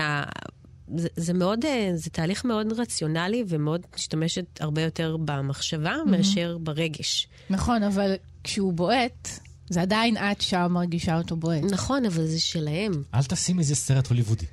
זה, 0.97 1.07
זה 1.15 1.33
מאוד, 1.33 1.65
אה, 1.65 1.91
זה 1.95 2.09
תהליך 2.09 2.45
מאוד 2.45 2.73
רציונלי 2.79 3.43
ומאוד 3.47 3.81
משתמשת 3.95 4.45
הרבה 4.59 4.81
יותר 4.81 5.17
במחשבה 5.25 5.95
מאשר 6.05 6.57
ברגש. 6.57 7.27
נכון, 7.49 7.83
אבל 7.83 8.15
כשהוא 8.43 8.73
בועט, 8.73 9.39
זה 9.69 9.81
עדיין 9.81 10.17
את 10.17 10.41
שם 10.41 10.67
מרגישה 10.69 11.17
אותו 11.17 11.35
בועט. 11.35 11.63
נכון, 11.71 12.05
אבל 12.05 12.25
זה 12.25 12.39
שלהם. 12.39 12.91
אל 13.15 13.23
תשים 13.23 13.59
איזה 13.59 13.75
סרט 13.75 14.07
הוליוודי. 14.07 14.45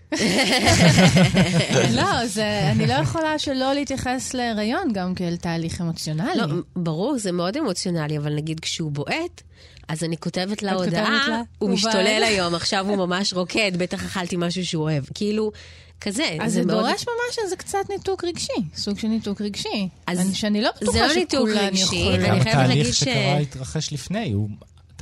לא, 1.95 2.27
זה, 2.27 2.69
אני 2.71 2.87
לא 2.87 2.93
יכולה 2.93 3.39
שלא 3.39 3.73
להתייחס 3.75 4.35
להיריון 4.35 4.93
גם 4.93 5.15
כאל 5.15 5.37
תהליך 5.37 5.81
אמוציונלי. 5.81 6.37
לא, 6.37 6.47
ברור, 6.77 7.19
זה 7.19 7.33
מאוד 7.33 7.57
אמוציונלי, 7.57 8.19
אבל 8.19 8.35
נגיד 8.35 8.61
כשהוא 8.61 8.91
בועט, 8.93 9.43
אז 9.89 10.05
אני 10.05 10.17
כותבת 10.17 10.63
לה 10.63 10.73
הודעה, 10.73 11.27
לה, 11.29 11.43
הוא 11.59 11.71
משתולל 11.71 12.21
בא." 12.21 12.27
היום, 12.27 12.55
עכשיו 12.55 12.89
הוא 12.89 12.97
ממש 12.97 13.33
רוקד, 13.33 13.73
בטח 13.79 14.05
אכלתי 14.05 14.37
משהו 14.39 14.67
שהוא 14.67 14.83
אוהב. 14.83 15.05
כאילו, 15.15 15.53
כזה. 16.01 16.37
אז 16.41 16.53
זה 16.53 16.65
מאוד- 16.65 16.79
דורש 16.87 17.01
ממש 17.09 17.39
איזה 17.45 17.57
קצת 17.57 17.79
ניתוק 17.91 18.25
רגשי, 18.25 18.53
סוג 18.77 18.99
של 18.99 19.09
ניתוק 19.09 19.41
רגשי. 19.41 19.89
אז 20.07 20.21
אני- 20.21 20.35
שאני 20.35 20.61
לא 20.63 20.71
זה 20.81 20.87
בטוחה 20.87 21.07
לא 21.07 21.15
ניתוק 21.15 21.49
רגשי. 21.55 22.09
אני 22.15 22.29
גם 22.29 22.41
חייבת 22.41 22.47
להגיד 22.47 22.87
התהליך 22.87 22.95
ש- 22.95 22.99
שקרה 22.99 23.39
התרחש 23.39 23.93
לפני, 23.93 24.33
הוא... 24.33 24.49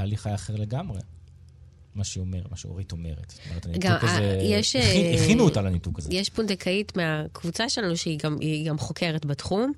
התהליך 0.00 0.26
היה 0.26 0.34
אחר 0.34 0.56
לגמרי. 0.56 1.00
מה 1.94 2.04
שהיא 2.04 2.20
אומרת, 2.20 2.50
מה 2.50 2.56
שאורית 2.56 2.92
אומרת. 2.92 3.30
זאת 3.30 3.40
אומרת, 3.48 3.66
גם, 3.66 3.92
הניתוק 3.92 4.10
הזה... 4.10 4.20
אה, 4.22 4.42
יש, 4.42 4.76
אה, 4.76 4.82
הכי- 4.82 5.14
הכינו 5.24 5.44
אותה 5.44 5.62
לניתוק 5.62 5.98
הזה. 5.98 6.14
יש 6.14 6.28
פונדקאית 6.30 6.96
מהקבוצה 6.96 7.68
שלנו, 7.68 7.96
שהיא 7.96 8.18
גם, 8.22 8.36
גם 8.66 8.78
חוקרת 8.78 9.26
בתחום, 9.26 9.72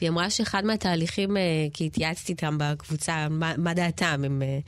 והיא 0.00 0.10
אמרה 0.10 0.30
שאחד 0.30 0.64
מהתהליכים, 0.64 1.36
אה, 1.36 1.42
כי 1.72 1.86
התייעצתי 1.86 2.32
איתם 2.32 2.56
בקבוצה, 2.60 3.28
מה, 3.28 3.54
מה 3.58 3.74
דעתם, 3.74 4.22
הם, 4.24 4.42
אה, 4.42 4.58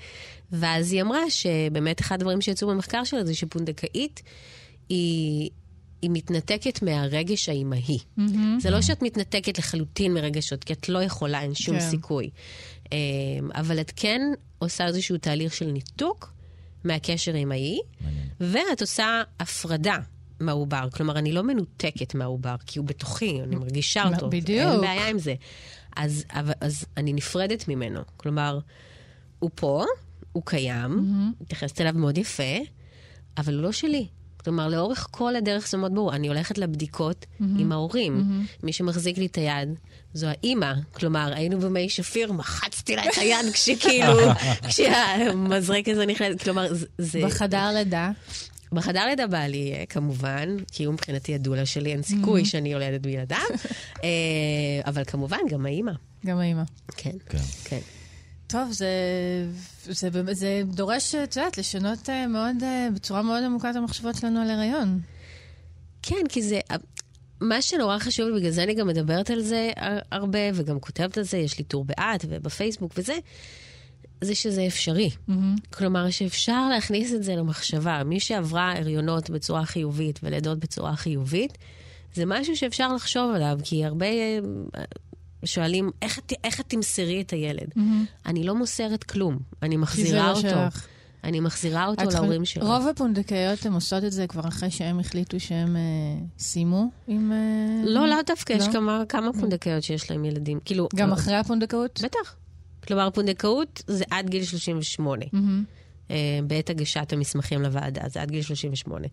ואז 0.52 0.92
היא 0.92 1.02
אמרה 1.02 1.30
שבאמת 1.30 2.00
אחד 2.00 2.14
הדברים 2.14 2.40
שיצאו 2.40 2.68
במחקר 2.68 3.04
שלה 3.04 3.24
זה 3.24 3.34
שפונדקאית 3.34 4.22
היא... 4.88 5.50
היא 6.04 6.10
מתנתקת 6.12 6.82
מהרגש 6.82 7.48
האימהי. 7.48 7.98
זה 8.58 8.70
לא 8.70 8.82
שאת 8.82 9.02
מתנתקת 9.02 9.58
לחלוטין 9.58 10.14
מרגשות, 10.14 10.64
כי 10.64 10.72
את 10.72 10.88
לא 10.88 11.02
יכולה, 11.02 11.42
אין 11.42 11.54
שום 11.54 11.78
כן. 11.78 11.90
סיכוי. 11.90 12.30
אה, 12.92 12.98
אבל 13.54 13.80
את 13.80 13.92
כן 13.96 14.20
עושה 14.58 14.86
איזשהו 14.86 15.18
תהליך 15.18 15.54
של 15.54 15.66
ניתוק 15.66 16.32
מהקשר 16.84 17.34
האימהי, 17.34 17.80
ואת 18.40 18.80
עושה 18.80 19.22
הפרדה 19.40 19.96
מהעובר. 20.40 20.88
כלומר, 20.92 21.18
אני 21.18 21.32
לא 21.32 21.42
מנותקת 21.42 22.14
מהעובר, 22.14 22.54
כי 22.66 22.78
הוא 22.78 22.86
בתוכי, 22.86 23.40
אני 23.42 23.56
מרגישה 23.56 24.04
אותו. 24.14 24.30
בדיוק. 24.30 24.72
אין 24.72 24.80
בעיה 24.80 25.08
עם 25.08 25.18
זה. 25.18 25.34
אז, 25.96 26.24
אבל, 26.30 26.52
אז 26.60 26.84
אני 26.96 27.12
נפרדת 27.12 27.68
ממנו. 27.68 28.00
כלומר, 28.16 28.58
הוא 29.38 29.50
פה, 29.54 29.84
הוא 30.32 30.42
קיים, 30.46 30.90
מתייחסת 31.40 31.80
אליו 31.80 31.92
מאוד 31.96 32.18
יפה, 32.18 32.58
אבל 33.38 33.54
הוא 33.54 33.62
לא 33.62 33.72
שלי. 33.72 34.06
כלומר, 34.44 34.68
לאורך 34.68 35.08
כל 35.10 35.36
הדרך 35.36 35.68
זה 35.68 35.76
מאוד 35.76 35.94
ברור. 35.94 36.14
אני 36.14 36.28
הולכת 36.28 36.58
לבדיקות 36.58 37.22
mm-hmm. 37.24 37.44
עם 37.58 37.72
ההורים. 37.72 38.20
Mm-hmm. 38.20 38.56
מי 38.62 38.72
שמחזיק 38.72 39.18
לי 39.18 39.26
את 39.26 39.36
היד 39.36 39.68
זו 40.14 40.26
האימא. 40.26 40.72
כלומר, 40.92 41.32
היינו 41.34 41.60
במי 41.60 41.88
שפיר, 41.88 42.32
מחצתי 42.32 42.96
לה 42.96 43.04
את 43.04 43.18
היד 43.18 43.52
כשכאילו, 43.52 44.18
כשהמזרק 44.68 45.88
הזה 45.88 46.06
נכנס. 46.06 46.42
כלומר, 46.42 46.68
זה... 46.98 47.20
בחדר 47.24 47.70
לידה. 47.74 48.10
בחדר 48.72 49.06
לידה 49.06 49.26
בא 49.26 49.38
לי, 49.38 49.72
אה, 49.74 49.84
כמובן, 49.88 50.56
כי 50.72 50.84
הוא 50.84 50.94
מבחינתי 50.94 51.34
הדולה 51.34 51.66
שלי, 51.66 51.92
אין 51.92 52.02
סיכוי 52.02 52.42
mm-hmm. 52.42 52.44
שאני 52.44 52.72
יולדת 52.72 53.00
בלעדיו. 53.00 53.38
אה, 54.04 54.08
אבל 54.86 55.04
כמובן, 55.04 55.38
גם 55.50 55.66
האימא. 55.66 55.92
גם 56.26 56.38
האימא. 56.38 56.62
כן, 56.96 57.16
כן. 57.28 57.38
כן. 57.64 57.80
טוב, 58.54 58.72
זה, 58.72 58.88
זה, 59.84 60.10
זה, 60.10 60.34
זה 60.34 60.62
דורש, 60.64 61.14
את 61.14 61.36
יודעת, 61.36 61.58
לשנות 61.58 62.10
אה, 62.10 62.26
מאוד, 62.26 62.56
בצורה 62.94 63.22
מאוד 63.22 63.44
עמוקה 63.44 63.70
את 63.70 63.76
המחשבות 63.76 64.16
שלנו 64.16 64.40
על 64.40 64.50
הריון. 64.50 65.00
כן, 66.02 66.22
כי 66.28 66.42
זה... 66.42 66.60
מה 67.40 67.62
שנורא 67.62 67.98
חשוב, 67.98 68.36
בגלל 68.36 68.50
זה 68.50 68.62
אני 68.62 68.74
גם 68.74 68.86
מדברת 68.86 69.30
על 69.30 69.40
זה 69.40 69.70
הרבה, 70.12 70.38
וגם 70.54 70.80
כותבת 70.80 71.18
על 71.18 71.24
זה, 71.24 71.36
יש 71.36 71.58
לי 71.58 71.64
טור 71.64 71.84
באט 71.84 72.24
ובפייסבוק 72.28 72.92
וזה, 72.96 73.14
זה 74.20 74.34
שזה 74.34 74.66
אפשרי. 74.66 75.10
Mm-hmm. 75.10 75.32
כלומר, 75.70 76.10
שאפשר 76.10 76.68
להכניס 76.68 77.14
את 77.14 77.22
זה 77.22 77.36
למחשבה. 77.36 78.04
מי 78.04 78.20
שעברה 78.20 78.72
הריונות 78.76 79.30
בצורה 79.30 79.64
חיובית 79.64 80.20
ולידות 80.22 80.58
בצורה 80.58 80.96
חיובית, 80.96 81.58
זה 82.14 82.22
משהו 82.26 82.56
שאפשר 82.56 82.94
לחשוב 82.94 83.34
עליו, 83.34 83.58
כי 83.64 83.84
הרבה 83.84 84.06
אה, 84.06 84.38
שואלים, 85.46 85.90
איך, 86.02 86.20
איך 86.44 86.60
את 86.60 86.64
תמסרי 86.68 87.20
את 87.20 87.30
הילד? 87.30 87.68
Mm-hmm. 87.76 87.80
אני 88.26 88.44
לא 88.44 88.54
מוסרת 88.54 89.04
כלום, 89.04 89.38
אני 89.62 89.76
מחזירה 89.76 90.32
לא 90.32 90.36
אותו. 90.36 90.40
שלך. 90.40 90.86
אני 91.24 91.40
מחזירה 91.40 91.86
אותו 91.86 92.02
להורים 92.12 92.44
שלו. 92.44 92.66
רוב 92.66 92.88
הפונדקאיות 92.88 93.66
הן 93.66 93.72
עושות 93.72 94.04
את 94.04 94.12
זה 94.12 94.26
כבר 94.26 94.48
אחרי 94.48 94.70
שהם 94.70 95.00
החליטו 95.00 95.40
שהם 95.40 95.76
אה, 95.76 95.82
סיימו 96.38 96.90
עם... 97.06 97.32
אה... 97.32 97.82
לא, 97.84 98.08
לאו 98.08 98.16
דווקא, 98.26 98.52
לא? 98.52 98.58
יש 98.58 98.68
כמה, 98.68 99.02
כמה 99.08 99.32
פונדקאיות 99.32 99.82
שיש 99.82 100.10
להם 100.10 100.24
ילדים. 100.24 100.58
כאילו... 100.64 100.88
גם 100.94 101.08
לא... 101.08 101.14
אחרי 101.14 101.34
הפונדקאות? 101.34 102.00
בטח. 102.04 102.36
כלומר, 102.86 103.10
פונדקאות 103.10 103.82
זה 103.86 104.04
עד 104.10 104.30
גיל 104.30 104.44
38. 104.44 105.24
Mm-hmm. 105.24 105.38
אה, 106.10 106.38
בעת 106.46 106.70
הגשת 106.70 107.12
המסמכים 107.12 107.62
לוועדה, 107.62 108.08
זה 108.08 108.22
עד 108.22 108.30
גיל 108.30 108.42
38. 108.42 109.06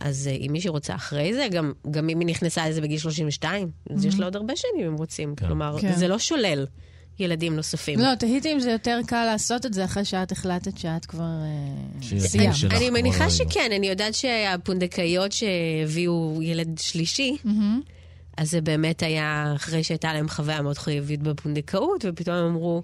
אז 0.00 0.28
אה, 0.28 0.32
אם 0.32 0.52
מישהי 0.52 0.70
רוצה 0.70 0.94
אחרי 0.94 1.34
זה, 1.34 1.46
גם, 1.50 1.72
גם 1.90 2.08
אם 2.08 2.20
היא 2.20 2.26
נכנסה 2.26 2.68
לזה 2.68 2.80
בגיל 2.80 2.98
32, 2.98 3.68
mm-hmm. 3.68 3.94
אז 3.94 4.04
יש 4.04 4.18
לה 4.18 4.24
עוד 4.24 4.36
הרבה 4.36 4.56
שנים 4.56 4.86
אם 4.86 4.94
רוצים. 4.94 5.34
כן. 5.34 5.46
כלומר, 5.46 5.76
כן. 5.80 5.92
זה 5.92 6.08
לא 6.08 6.18
שולל. 6.18 6.66
ילדים 7.18 7.56
נוספים. 7.56 7.98
לא, 7.98 8.14
תהיתי 8.14 8.52
אם 8.52 8.60
זה 8.60 8.70
יותר 8.70 9.00
קל 9.06 9.24
לעשות 9.24 9.66
את 9.66 9.74
זה 9.74 9.84
אחרי 9.84 10.04
שאת 10.04 10.32
החלטת 10.32 10.78
שאת 10.78 11.06
כבר 11.06 11.22
אה, 11.22 12.18
סיימת. 12.18 12.54
אני 12.70 12.90
מניחה 12.90 13.30
שכן, 13.30 13.70
אני 13.76 13.88
יודעת 13.88 14.14
שהפונדקאיות 14.14 15.32
שהביאו 15.32 16.38
ילד 16.42 16.78
שלישי, 16.78 17.36
אז 18.36 18.50
זה 18.50 18.60
באמת 18.60 19.02
היה 19.02 19.52
אחרי 19.56 19.84
שהייתה 19.84 20.12
להם 20.12 20.28
חוויה 20.28 20.62
מאוד 20.62 20.78
חיובית 20.78 21.22
בפונדקאות, 21.22 22.04
ופתאום 22.08 22.36
הם 22.36 22.46
אמרו... 22.46 22.82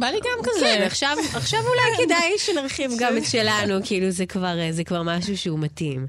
בא 0.00 0.06
לי 0.06 0.18
גם 0.18 0.44
כזה. 0.44 0.60
כן, 0.60 0.82
עכשיו, 0.86 1.16
עכשיו 1.34 1.60
אולי 1.60 2.06
כדאי 2.06 2.32
שנרחיב 2.38 2.90
גם 2.98 3.16
את 3.16 3.24
שלנו, 3.32 3.74
כאילו 3.84 4.10
זה 4.10 4.26
כבר, 4.26 4.56
זה 4.70 4.84
כבר 4.84 5.02
משהו 5.02 5.36
שהוא 5.36 5.58
מתאים. 5.58 6.06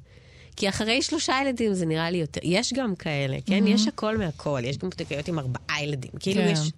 כי 0.62 0.70
אחרי 0.70 1.01
שלושה 1.01 1.34
ילדים 1.41 1.74
זה 1.74 1.86
נראה 1.86 2.10
לי 2.10 2.18
יותר, 2.18 2.39
יש 2.44 2.74
גם 2.74 2.96
כאלה, 2.96 3.38
כן? 3.46 3.68
יש 3.68 3.88
הכל 3.88 4.18
מהכל, 4.18 4.62
יש 4.63 4.77
גם 4.77 4.89
פונדקאיות 4.89 5.27
עם 5.27 5.39
ארבעה 5.39 5.84
ילדים, 5.84 6.12
כאילו 6.20 6.41
כן. 6.41 6.53
יש... 6.53 6.72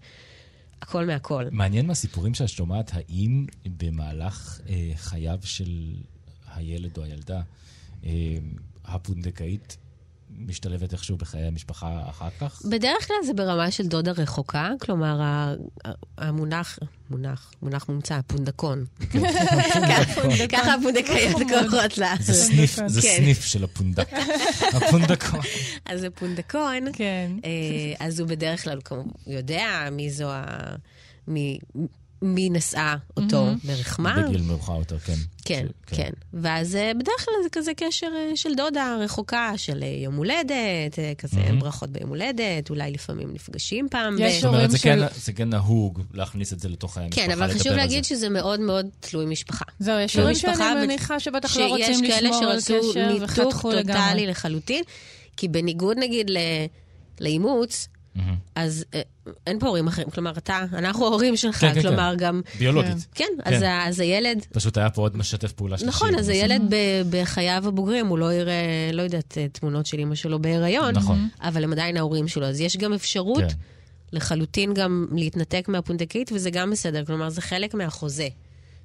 הכל 0.81 1.05
מהכל. 1.05 1.45
מעניין 1.51 1.87
מהסיפורים 1.87 2.33
שאת 2.33 2.49
שומעת, 2.49 2.91
האם 2.93 3.45
במהלך 3.65 4.59
אה, 4.69 4.91
חייו 4.95 5.39
של 5.43 5.93
הילד 6.53 6.97
או 6.97 7.03
הילדה, 7.03 7.41
אה, 8.05 8.11
הפונדקאית 8.85 9.77
משתלבת 10.37 10.93
איכשהו 10.93 11.17
בחיי 11.17 11.41
המשפחה 11.41 12.09
אחר 12.09 12.29
כך? 12.39 12.61
בדרך 12.69 13.07
כלל 13.07 13.15
זה 13.25 13.33
ברמה 13.33 13.71
של 13.71 13.87
דודה 13.87 14.11
רחוקה, 14.11 14.69
כלומר, 14.81 15.21
המונח, 16.17 16.79
מונח, 17.09 17.51
מונח 17.61 17.89
מומצא, 17.89 18.19
פונדקון. 18.27 18.85
ככה 20.53 20.73
הפונדקאיות 20.73 21.41
קוראות 21.49 21.97
לה. 21.97 22.15
זה 22.19 22.33
סניף, 22.33 22.79
זה 22.87 23.01
כן. 23.01 23.17
סניף 23.17 23.45
של 23.45 23.63
הפונדק. 23.63 24.09
הפונדקון. 24.73 25.39
אז 25.85 25.99
זה 25.99 26.09
פונדקון, 26.09 26.93
כן. 26.93 27.31
אה, 27.45 28.05
אז 28.05 28.19
הוא 28.19 28.27
בדרך 28.27 28.63
כלל 28.63 28.79
יודע 29.27 29.89
מי 29.91 30.11
זו 30.11 30.31
ה... 30.31 30.75
מי 32.23 32.49
נשאה 32.49 32.95
אותו 33.17 33.51
mm-hmm. 33.51 33.67
דרך 33.67 33.99
מה. 33.99 34.23
בגיל 34.27 34.41
מאוחר 34.41 34.75
יותר, 34.75 34.99
כן. 34.99 35.13
כן, 35.45 35.65
ש... 35.67 35.89
כן. 35.89 35.95
כן. 35.95 36.09
ואז 36.33 36.75
אה, 36.75 36.91
בדרך 36.93 37.25
כלל 37.25 37.33
זה 37.43 37.49
כזה 37.51 37.71
קשר 37.73 38.07
אה, 38.15 38.31
של 38.35 38.55
דודה 38.55 38.97
רחוקה, 38.99 39.51
של 39.57 39.83
אה, 39.83 39.87
יום 39.87 40.15
הולדת, 40.15 40.99
כזה 41.17 41.37
mm-hmm. 41.37 41.53
ברכות 41.59 41.89
ביום 41.89 42.09
הולדת, 42.09 42.69
אולי 42.69 42.91
לפעמים 42.91 43.33
נפגשים 43.33 43.87
פעם. 43.91 44.15
יש 44.19 44.43
הורים 44.43 44.71
של... 44.71 44.77
כן, 44.77 44.99
זה 45.15 45.33
כן 45.33 45.49
נהוג 45.49 46.01
להכניס 46.13 46.53
את 46.53 46.59
זה 46.59 46.69
לתוך 46.69 46.97
המשפחה, 46.97 47.25
כן, 47.25 47.31
אבל 47.31 47.53
חשוב 47.53 47.73
להגיד 47.73 48.05
שזה 48.05 48.29
מאוד 48.29 48.59
מאוד 48.59 48.87
תלוי 48.99 49.25
משפחה. 49.25 49.65
זהו, 49.79 49.99
יש 49.99 50.15
הורים 50.15 50.35
שאני 50.35 50.85
מניחה 50.85 51.19
שבטח 51.19 51.57
לא 51.57 51.67
רוצים 51.67 52.03
לשמור 52.03 52.45
על 52.45 52.61
קשר 52.61 52.79
וחתכו 53.21 53.71
לגמרי. 53.71 53.79
שיש 53.79 53.83
כאלה 53.83 53.83
שרצו 53.83 53.83
ניתוק 53.83 53.87
טוטאלי 53.87 54.27
לחלוטין, 54.27 54.83
כי 55.37 55.47
בניגוד 55.47 55.97
נגיד 55.97 56.31
לאימוץ, 57.19 57.87
Mm-hmm. 58.17 58.19
אז 58.55 58.85
אה, 58.93 59.01
אין 59.47 59.59
פה 59.59 59.67
הורים 59.67 59.87
אחרים, 59.87 60.09
כלומר, 60.09 60.31
אתה, 60.31 60.65
אנחנו 60.73 61.05
ההורים 61.05 61.37
שלך, 61.37 61.55
כן, 61.55 61.73
כן, 61.73 61.81
כלומר, 61.81 62.13
כן. 62.17 62.25
גם... 62.25 62.41
ביולוגית. 62.59 63.07
כן, 63.15 63.25
כן. 63.45 63.55
אז, 63.55 63.63
אז 63.87 63.99
הילד... 63.99 64.45
פשוט 64.51 64.77
היה 64.77 64.89
פה 64.89 65.01
עוד 65.01 65.17
משתף 65.17 65.51
פעולה 65.51 65.77
שלישי. 65.77 65.89
נכון, 65.89 66.15
אז 66.15 66.29
הילד 66.29 66.61
ב, 66.69 66.75
בחייו 67.09 67.67
הבוגרים, 67.67 68.07
הוא 68.07 68.17
לא 68.17 68.33
יראה, 68.33 68.89
לא 68.93 69.01
יודעת, 69.01 69.37
אה, 69.37 69.47
תמונות 69.47 69.85
של 69.85 69.97
אימא 69.99 70.15
שלו 70.15 70.41
בהיריון, 70.41 70.95
נכון. 70.95 71.29
אבל 71.41 71.63
הם 71.63 71.71
עדיין 71.73 71.97
ההורים 71.97 72.27
שלו. 72.27 72.45
אז 72.45 72.59
יש 72.59 72.77
גם 72.77 72.93
אפשרות 72.93 73.43
כן. 73.43 73.57
לחלוטין 74.13 74.73
גם 74.73 75.07
להתנתק 75.11 75.65
מהפונדקית, 75.67 76.31
וזה 76.31 76.49
גם 76.49 76.71
בסדר. 76.71 77.05
כלומר, 77.05 77.29
זה 77.29 77.41
חלק 77.41 77.73
מהחוזה, 77.73 78.27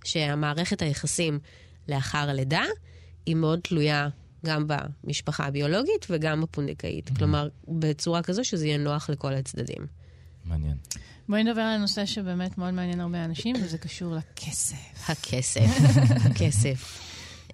שהמערכת 0.05 0.83
היחסים 0.83 1.39
לאחר 1.89 2.31
הלידה 2.31 2.63
היא 3.27 3.37
מאוד 3.37 3.61
תלויה 3.63 4.09
גם 4.47 4.67
במשפחה 4.67 5.47
הביולוגית 5.47 6.07
וגם 6.11 6.41
בפונדקאית. 6.41 7.09
Mm-hmm. 7.09 7.19
כלומר, 7.19 7.49
בצורה 7.69 8.23
כזו 8.23 8.45
שזה 8.45 8.67
יהיה 8.67 8.79
נוח 8.79 9.11
לכל 9.11 9.35
הצדדים. 9.35 9.87
מעניין. 10.45 10.77
בואי 11.29 11.45
נדבר 11.45 11.61
על 11.61 11.75
הנושא 11.75 12.07
שבאמת 12.07 12.59
מאוד 12.59 12.75
מעניין 12.75 13.01
הרבה 13.01 13.25
אנשים, 13.25 13.57
וזה 13.65 13.79
קשור 13.79 14.15
לכסף. 14.15 15.11
הכסף, 15.11 15.67
הכסף. 16.31 17.01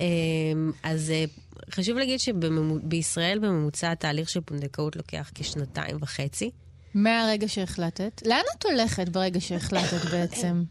אמ, 0.00 0.72
אז 0.82 1.10
אה, 1.10 1.24
חשוב 1.70 1.98
להגיד 1.98 2.20
שבישראל 2.20 3.38
בממוצע 3.38 3.90
התהליך 3.92 4.28
של 4.28 4.40
פונדקאות 4.40 4.96
לוקח 4.96 5.30
כשנתיים 5.34 5.96
וחצי. 6.00 6.50
מהרגע 6.94 7.48
שהחלטת? 7.48 8.22
לאן 8.26 8.42
את 8.58 8.64
הולכת 8.64 9.08
ברגע 9.08 9.40
שהחלטת 9.40 10.04
בעצם? 10.10 10.64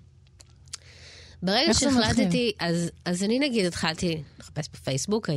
ברגע 1.43 1.73
שהחלטתי, 1.73 2.51
אז, 2.59 2.91
אז 3.05 3.23
אני 3.23 3.39
נגיד 3.39 3.65
התחלתי 3.65 4.23
לחפש 4.39 4.69
בפייסבוק, 4.73 5.29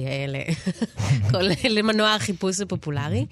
כל 1.30 1.42
למנוע 1.68 2.14
החיפוש 2.14 2.60
הפופולרי. 2.60 3.26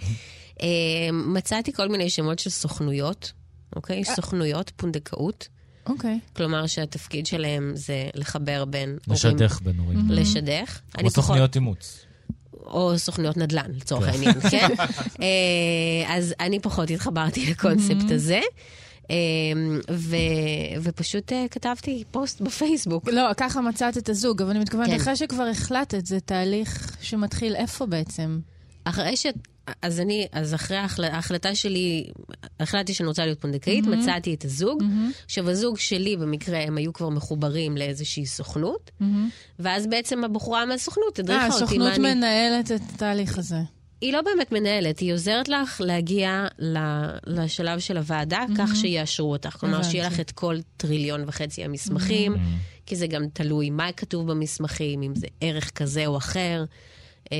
אה, 0.62 0.66
מצאתי 1.12 1.72
כל 1.72 1.88
מיני 1.88 2.10
שמות 2.10 2.38
של 2.38 2.50
סוכנויות, 2.50 3.32
אוקיי? 3.76 4.02
אה. 4.08 4.14
סוכנויות 4.14 4.72
פונדקאות. 4.76 5.48
אוקיי. 5.86 6.18
כלומר 6.32 6.66
שהתפקיד 6.66 7.26
שלהם 7.26 7.72
זה 7.74 8.08
לחבר 8.14 8.64
בין 8.64 8.98
לשדך 9.08 9.60
בין 9.62 9.78
הורים. 9.78 10.10
לשדך. 10.10 10.80
כמו 10.92 11.10
תוכניות 11.10 11.54
אימוץ. 11.54 12.04
או 12.52 12.98
סוכניות 12.98 13.36
נדל"ן, 13.36 13.70
לצורך 13.74 14.04
כן. 14.04 14.10
העניין, 14.10 14.40
כן? 14.50 14.68
אה, 15.22 16.16
אז 16.16 16.34
אני 16.40 16.60
פחות 16.60 16.90
התחברתי 16.90 17.50
לקונספט 17.50 18.10
הזה. 18.10 18.40
אמ, 19.10 19.80
ו, 19.90 20.16
ופשוט 20.82 21.32
uh, 21.32 21.34
כתבתי 21.50 22.04
פוסט 22.10 22.40
בפייסבוק. 22.40 23.08
לא, 23.08 23.30
ככה 23.36 23.60
מצאת 23.60 23.98
את 23.98 24.08
הזוג, 24.08 24.42
אבל 24.42 24.50
אני 24.50 24.58
מתכוונת, 24.58 24.88
כן. 24.88 24.96
אחרי 24.96 25.16
שכבר 25.16 25.44
החלטת, 25.44 26.06
זה 26.06 26.20
תהליך 26.20 26.96
שמתחיל 27.00 27.56
איפה 27.56 27.86
בעצם? 27.86 28.38
אחרי 28.84 29.16
ש... 29.16 29.26
אז 29.82 30.00
אני, 30.00 30.26
אז 30.32 30.54
אחרי 30.54 30.76
ההחל... 30.76 31.04
ההחלטה 31.04 31.54
שלי, 31.54 32.06
החלטתי 32.60 32.94
שאני 32.94 33.06
רוצה 33.06 33.24
להיות 33.24 33.40
פונדקאית, 33.40 33.84
mm-hmm. 33.84 33.88
מצאתי 33.88 34.34
את 34.34 34.44
הזוג. 34.44 34.82
Mm-hmm. 34.82 35.24
עכשיו, 35.24 35.50
הזוג 35.50 35.78
שלי, 35.78 36.16
במקרה, 36.16 36.58
הם 36.58 36.76
היו 36.76 36.92
כבר 36.92 37.08
מחוברים 37.08 37.76
לאיזושהי 37.76 38.26
סוכנות, 38.26 38.90
mm-hmm. 39.00 39.04
ואז 39.58 39.86
בעצם 39.86 40.24
הבחורה 40.24 40.66
מהסוכנות 40.66 41.18
הדריכה 41.18 41.46
אותי 41.46 41.78
מה 41.78 41.84
אני... 41.84 41.92
הסוכנות 41.92 42.16
מנהלת 42.16 42.72
את 42.72 42.80
התהליך 42.94 43.38
הזה. 43.38 43.60
היא 44.00 44.12
לא 44.12 44.22
באמת 44.22 44.52
מנהלת, 44.52 44.98
היא 44.98 45.14
עוזרת 45.14 45.48
לך 45.48 45.80
להגיע 45.84 46.46
לשלב 47.26 47.78
של 47.78 47.96
הוועדה, 47.96 48.44
mm-hmm. 48.48 48.58
כך 48.58 48.76
שיאשרו 48.76 49.32
אותך. 49.32 49.56
כלומר, 49.60 49.82
שיהיה 49.82 50.06
לך 50.06 50.20
את 50.20 50.30
כל 50.30 50.56
טריליון 50.76 51.24
וחצי 51.26 51.64
המסמכים, 51.64 52.34
mm-hmm. 52.34 52.86
כי 52.86 52.96
זה 52.96 53.06
גם 53.06 53.28
תלוי 53.32 53.70
מה 53.70 53.92
כתוב 53.92 54.30
במסמכים, 54.30 55.02
אם 55.02 55.14
זה 55.14 55.26
ערך 55.40 55.70
כזה 55.70 56.06
או 56.06 56.16
אחר. 56.16 56.64
אה, 57.32 57.38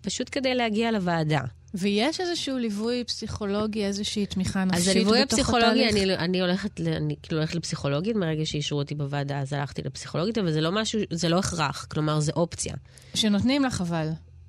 פשוט 0.00 0.28
כדי 0.32 0.54
להגיע 0.54 0.92
לוועדה. 0.92 1.40
ויש 1.74 2.20
איזשהו 2.20 2.58
ליווי 2.58 3.04
פסיכולוגי, 3.04 3.84
איזושהי 3.84 4.26
תמיכה 4.26 4.64
נפשית 4.64 4.78
אז 4.78 4.84
בתוך 4.84 4.96
הליווי 4.96 5.22
התהליך? 5.22 5.48
הפסיכולוגי, 5.48 5.88
אני, 5.88 6.14
אני 6.14 6.40
הולכת, 6.40 6.80
אני 6.80 7.16
כאילו 7.22 7.38
הולכת 7.38 7.54
לפסיכולוגית, 7.54 8.16
מרגע 8.16 8.46
שאישרו 8.46 8.78
אותי 8.78 8.94
בוועדה, 8.94 9.38
אז 9.40 9.52
הלכתי 9.52 9.82
לפסיכולוגית, 9.82 10.38
אבל 10.38 10.52
זה 10.52 10.60
לא 10.60 10.72
משהו, 10.72 11.00
זה 11.10 11.28
לא 11.28 11.38
הכרח, 11.38 11.86
כלומר, 11.90 12.20
זה 12.20 12.32
אופציה. 12.36 12.74
שנותנים 13.14 13.64
לך 13.64 13.80
אבל. 13.80 14.08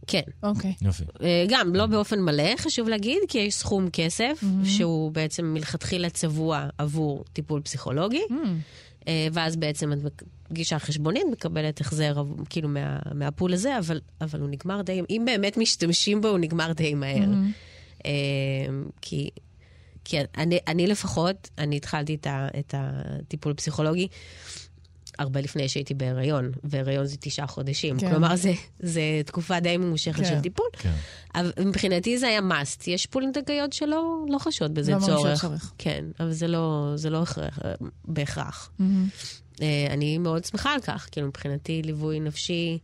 כן. 0.09 0.21
אוקיי. 0.43 0.73
יופי. 0.81 1.03
אה, 1.21 1.45
גם, 1.49 1.75
לא 1.75 1.85
באופן 1.85 2.19
מלא, 2.19 2.55
חשוב 2.57 2.89
להגיד, 2.89 3.17
כי 3.27 3.37
יש 3.37 3.55
סכום 3.55 3.89
כסף, 3.89 4.43
שהוא 4.63 5.11
בעצם 5.11 5.45
מלכתחילה 5.45 6.09
צבוע 6.09 6.67
עבור 6.77 7.23
טיפול 7.33 7.61
פסיכולוגי, 7.61 8.21
אה, 9.07 9.27
ואז 9.33 9.55
בעצם 9.55 9.93
את 9.93 9.97
מגישה 10.51 10.79
חשבונית, 10.79 11.23
מקבלת 11.31 11.81
החזר 11.81 12.23
כאילו 12.49 12.69
מה, 12.69 12.99
מהפול 13.13 13.53
הזה, 13.53 13.77
אבל, 13.79 13.99
אבל 14.21 14.39
הוא 14.39 14.49
נגמר 14.49 14.81
די, 14.81 15.01
אם 15.09 15.23
באמת 15.25 15.57
משתמשים 15.57 16.21
בו, 16.21 16.27
הוא 16.27 16.39
נגמר 16.39 16.71
די 16.73 16.93
מהר. 16.93 17.29
אה, 18.05 18.11
כי... 19.01 19.29
כי 20.03 20.17
אני, 20.37 20.57
אני 20.67 20.87
לפחות, 20.87 21.49
אני 21.57 21.77
התחלתי 21.77 22.15
את, 22.15 22.27
ה, 22.27 22.47
את 22.59 22.73
הטיפול 22.77 23.51
הפסיכולוגי 23.51 24.07
הרבה 25.19 25.41
לפני 25.41 25.69
שהייתי 25.69 25.93
בהיריון, 25.93 26.51
והיריון 26.63 27.05
זה 27.05 27.17
תשעה 27.19 27.47
חודשים. 27.47 27.99
כן. 27.99 28.09
כלומר, 28.09 28.35
זה, 28.35 28.53
זה 28.79 29.01
תקופה 29.25 29.59
די 29.59 29.77
ממושכת 29.77 30.17
כן. 30.17 30.25
של 30.25 30.39
טיפול. 30.39 30.65
כן. 30.73 30.93
אבל 31.35 31.51
מבחינתי 31.65 32.17
זה 32.17 32.27
היה 32.27 32.39
must. 32.39 32.83
יש 32.87 33.05
פולינטגיות 33.05 33.73
שלא 33.73 34.25
לא 34.29 34.37
חשות 34.37 34.73
בזה 34.73 34.91
לא 34.91 34.99
צורך. 34.99 35.41
צורך. 35.41 35.73
כן, 35.77 36.05
אבל 36.19 36.31
זה 36.31 36.47
לא, 36.47 36.91
זה 36.95 37.09
לא 37.09 37.21
הכרח, 37.21 37.59
בהכרח. 38.05 38.71
אה, 39.61 39.87
אני 39.89 40.17
מאוד 40.17 40.45
שמחה 40.45 40.73
על 40.73 40.81
כך, 40.81 41.07
כאילו 41.11 41.27
מבחינתי 41.27 41.81
ליווי 41.81 42.19
נפשי, 42.19 42.79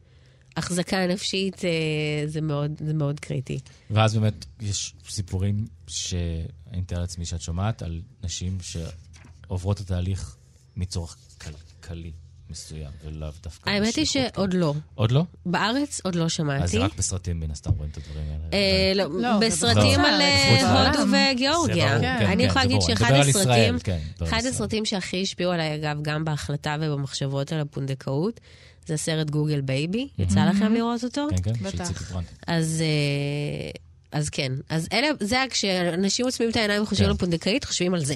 החזקה 0.57 1.07
נפשית, 1.07 1.65
אה, 1.65 2.27
זה 2.27 2.41
מאוד, 2.41 2.71
זה 2.87 2.93
מאוד 2.93 3.19
קריטי. 3.19 3.59
ואז 3.89 4.13
באמת 4.13 4.45
יש 4.61 4.93
סיפורים 5.09 5.65
שאני 5.87 6.81
מתאר 6.81 6.99
לעצמי 6.99 7.25
שאת 7.25 7.41
שומעת 7.41 7.81
על 7.81 8.01
נשים 8.23 8.57
שעוברות 8.61 9.81
את 9.81 9.85
התהליך 9.85 10.35
מצורך 10.75 11.17
כלכלי 11.41 12.11
מסוים, 12.49 12.89
ולאו 13.05 13.29
דווקא... 13.43 13.69
האמת 13.69 13.95
היא 13.95 14.05
שעוד 14.05 14.53
לא. 14.53 14.73
עוד 14.95 15.11
לא? 15.11 15.23
בארץ 15.45 16.01
עוד 16.03 16.15
לא 16.15 16.25
אז 16.25 16.31
שמעתי. 16.31 16.67
זה 16.67 16.79
רק 16.79 16.95
בסרטים 16.97 17.39
מן 17.39 17.51
הסתם 17.51 17.71
רואים 17.77 17.91
את 17.91 17.97
הדברים 17.97 18.25
האלה. 18.31 18.43
אה, 18.53 18.91
לא, 18.95 19.21
לא, 19.21 19.39
בסרטים 19.39 19.99
על 19.99 20.21
אה. 20.21 20.87
הודו 20.87 21.11
וגיאורגיה. 21.11 21.89
ברור, 21.89 22.01
כן, 22.01 22.25
אני 22.25 22.43
כן, 22.43 22.49
יכולה 22.49 22.65
להגיד 22.65 22.81
שאחד 22.81 23.13
הסרטים, 23.13 23.79
כן, 23.79 23.99
אחד. 24.23 24.41
הסרטים 24.49 24.85
שהכי 24.85 25.21
השפיעו 25.21 25.51
עליי, 25.51 25.75
אגב, 25.75 25.97
גם 26.01 26.25
בהחלטה 26.25 26.75
ובמחשבות 26.81 27.53
על 27.53 27.59
הפונדקאות, 27.59 28.39
זה 28.85 28.93
הסרט 28.93 29.29
Google 29.29 29.61
Baby. 29.61 30.07
יצא 30.17 30.45
לכם 30.45 30.73
לראות 30.73 31.03
אותו? 31.03 31.27
כן, 31.43 31.53
כן. 31.53 31.69
של 31.71 31.83
ציפי 31.83 32.03
ברנד. 32.03 32.25
אז, 32.47 32.81
אה, 32.81 33.69
אז 34.15 34.29
כן. 34.29 34.51
אז 34.69 34.87
אלה, 34.93 35.07
זה 35.19 35.43
כשאנשים 35.49 36.25
עוצמים 36.25 36.49
את 36.49 36.55
העיניים 36.55 36.83
וחושבים 36.83 37.05
כן. 37.05 37.11
על 37.11 37.17
פונדקאית, 37.17 37.63
חושבים 37.63 37.93
על 37.93 38.05
זה. 38.05 38.15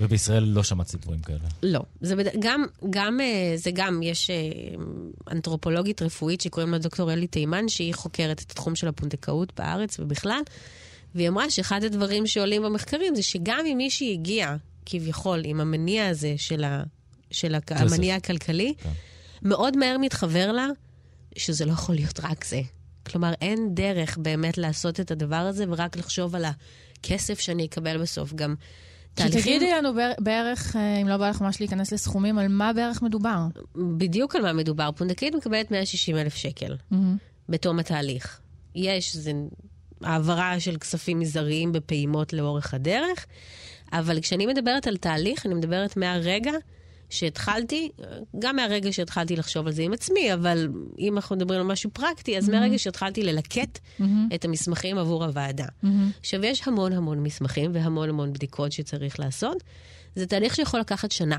ובישראל 0.00 0.44
לא 0.44 0.62
שמעת 0.62 0.88
סיפורים 0.88 1.20
כאלה. 1.20 1.38
לא. 1.62 1.80
זה 2.00 2.16
בד... 2.16 2.24
גם, 2.38 2.66
גם, 2.90 3.20
אה, 3.20 3.52
זה 3.56 3.70
גם, 3.74 4.02
יש 4.02 4.30
אה, 4.30 4.36
אנתרופולוגית 5.32 6.02
רפואית 6.02 6.40
שקוראים 6.40 6.72
לה 6.72 6.78
דוקטור 6.78 7.12
אלי 7.12 7.26
תימן, 7.26 7.68
שהיא 7.68 7.94
חוקרת 7.94 8.42
את 8.42 8.50
התחום 8.50 8.76
של 8.76 8.88
הפונדקאות 8.88 9.52
בארץ 9.56 10.00
ובכלל, 10.00 10.40
והיא 11.14 11.28
אמרה 11.28 11.50
שאחד 11.50 11.84
הדברים 11.84 12.26
שעולים 12.26 12.62
במחקרים 12.62 13.14
זה 13.14 13.22
שגם 13.22 13.60
אם 13.72 13.76
מישהי 13.76 14.12
הגיעה, 14.12 14.56
כביכול, 14.86 15.42
עם 15.44 15.60
המניע 15.60 16.08
הזה 16.08 16.34
של, 16.36 16.64
ה... 16.64 16.82
של 17.30 17.54
הק... 17.54 17.72
כסף. 17.72 17.80
המניע 17.80 18.16
הכלכלי, 18.16 18.74
כן. 18.78 18.90
מאוד 19.42 19.76
מהר 19.76 19.98
מתחבר 19.98 20.52
לה 20.52 20.66
שזה 21.36 21.64
לא 21.64 21.72
יכול 21.72 21.94
להיות 21.94 22.20
רק 22.22 22.44
זה. 22.44 22.60
כלומר, 23.08 23.32
אין 23.40 23.74
דרך 23.74 24.18
באמת 24.18 24.58
לעשות 24.58 25.00
את 25.00 25.10
הדבר 25.10 25.36
הזה 25.36 25.64
ורק 25.68 25.96
לחשוב 25.96 26.34
על 26.34 26.44
הכסף 26.44 27.40
שאני 27.40 27.66
אקבל 27.66 27.98
בסוף. 28.02 28.32
גם 28.34 28.54
תהליכים... 29.14 29.40
שתגידי 29.40 29.72
לנו 29.72 29.94
בער- 29.94 30.12
בערך, 30.18 30.76
אה, 30.76 30.96
אם 30.96 31.08
לא 31.08 31.16
בא 31.16 31.28
לך 31.30 31.40
ממש 31.40 31.60
להיכנס 31.60 31.92
לסכומים, 31.92 32.38
על 32.38 32.48
מה 32.48 32.72
בערך 32.72 33.02
מדובר. 33.02 33.38
בדיוק 33.98 34.36
על 34.36 34.42
מה 34.42 34.52
מדובר. 34.52 34.90
פונדקית 34.96 35.34
מקבלת 35.34 35.70
160 35.70 36.16
אלף 36.16 36.34
שקל 36.34 36.76
בתום 37.48 37.78
התהליך. 37.78 38.40
יש, 38.74 39.16
זה 39.16 39.32
העברה 40.02 40.60
של 40.60 40.76
כספים 40.78 41.18
מזעריים 41.20 41.72
בפעימות 41.72 42.32
לאורך 42.32 42.74
הדרך, 42.74 43.26
אבל 43.92 44.20
כשאני 44.20 44.46
מדברת 44.46 44.86
על 44.86 44.96
תהליך, 44.96 45.46
אני 45.46 45.54
מדברת 45.54 45.96
מהרגע 45.96 46.52
שהתחלתי, 47.10 47.90
גם 48.38 48.56
מהרגע 48.56 48.92
שהתחלתי 48.92 49.36
לחשוב 49.36 49.66
על 49.66 49.72
זה 49.72 49.82
עם 49.82 49.92
עצמי, 49.92 50.34
אבל 50.34 50.68
אם 50.98 51.16
אנחנו 51.16 51.36
מדברים 51.36 51.60
על 51.60 51.66
משהו 51.66 51.90
פרקטי, 51.90 52.38
אז 52.38 52.48
מהרגע 52.48 52.78
שהתחלתי 52.78 53.22
ללקט 53.22 53.78
את 54.34 54.44
המסמכים 54.44 54.98
עבור 54.98 55.24
הוועדה. 55.24 55.66
עכשיו, 56.20 56.44
יש 56.44 56.68
המון 56.68 56.92
המון 56.92 57.22
מסמכים 57.22 57.70
והמון 57.74 58.08
המון 58.08 58.32
בדיקות 58.32 58.72
שצריך 58.72 59.20
לעשות. 59.20 59.62
זה 60.14 60.26
תהליך 60.26 60.54
שיכול 60.54 60.80
לקחת 60.80 61.12
שנה. 61.12 61.36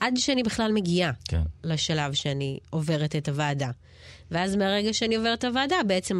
עד 0.00 0.16
שאני 0.16 0.42
בכלל 0.42 0.72
מגיעה 0.72 1.12
כן. 1.28 1.42
לשלב 1.64 2.12
שאני 2.12 2.58
עוברת 2.70 3.16
את 3.16 3.28
הוועדה. 3.28 3.70
ואז 4.30 4.56
מהרגע 4.56 4.92
שאני 4.92 5.14
עוברת 5.14 5.38
את 5.38 5.44
הוועדה, 5.44 5.76
בעצם 5.86 6.18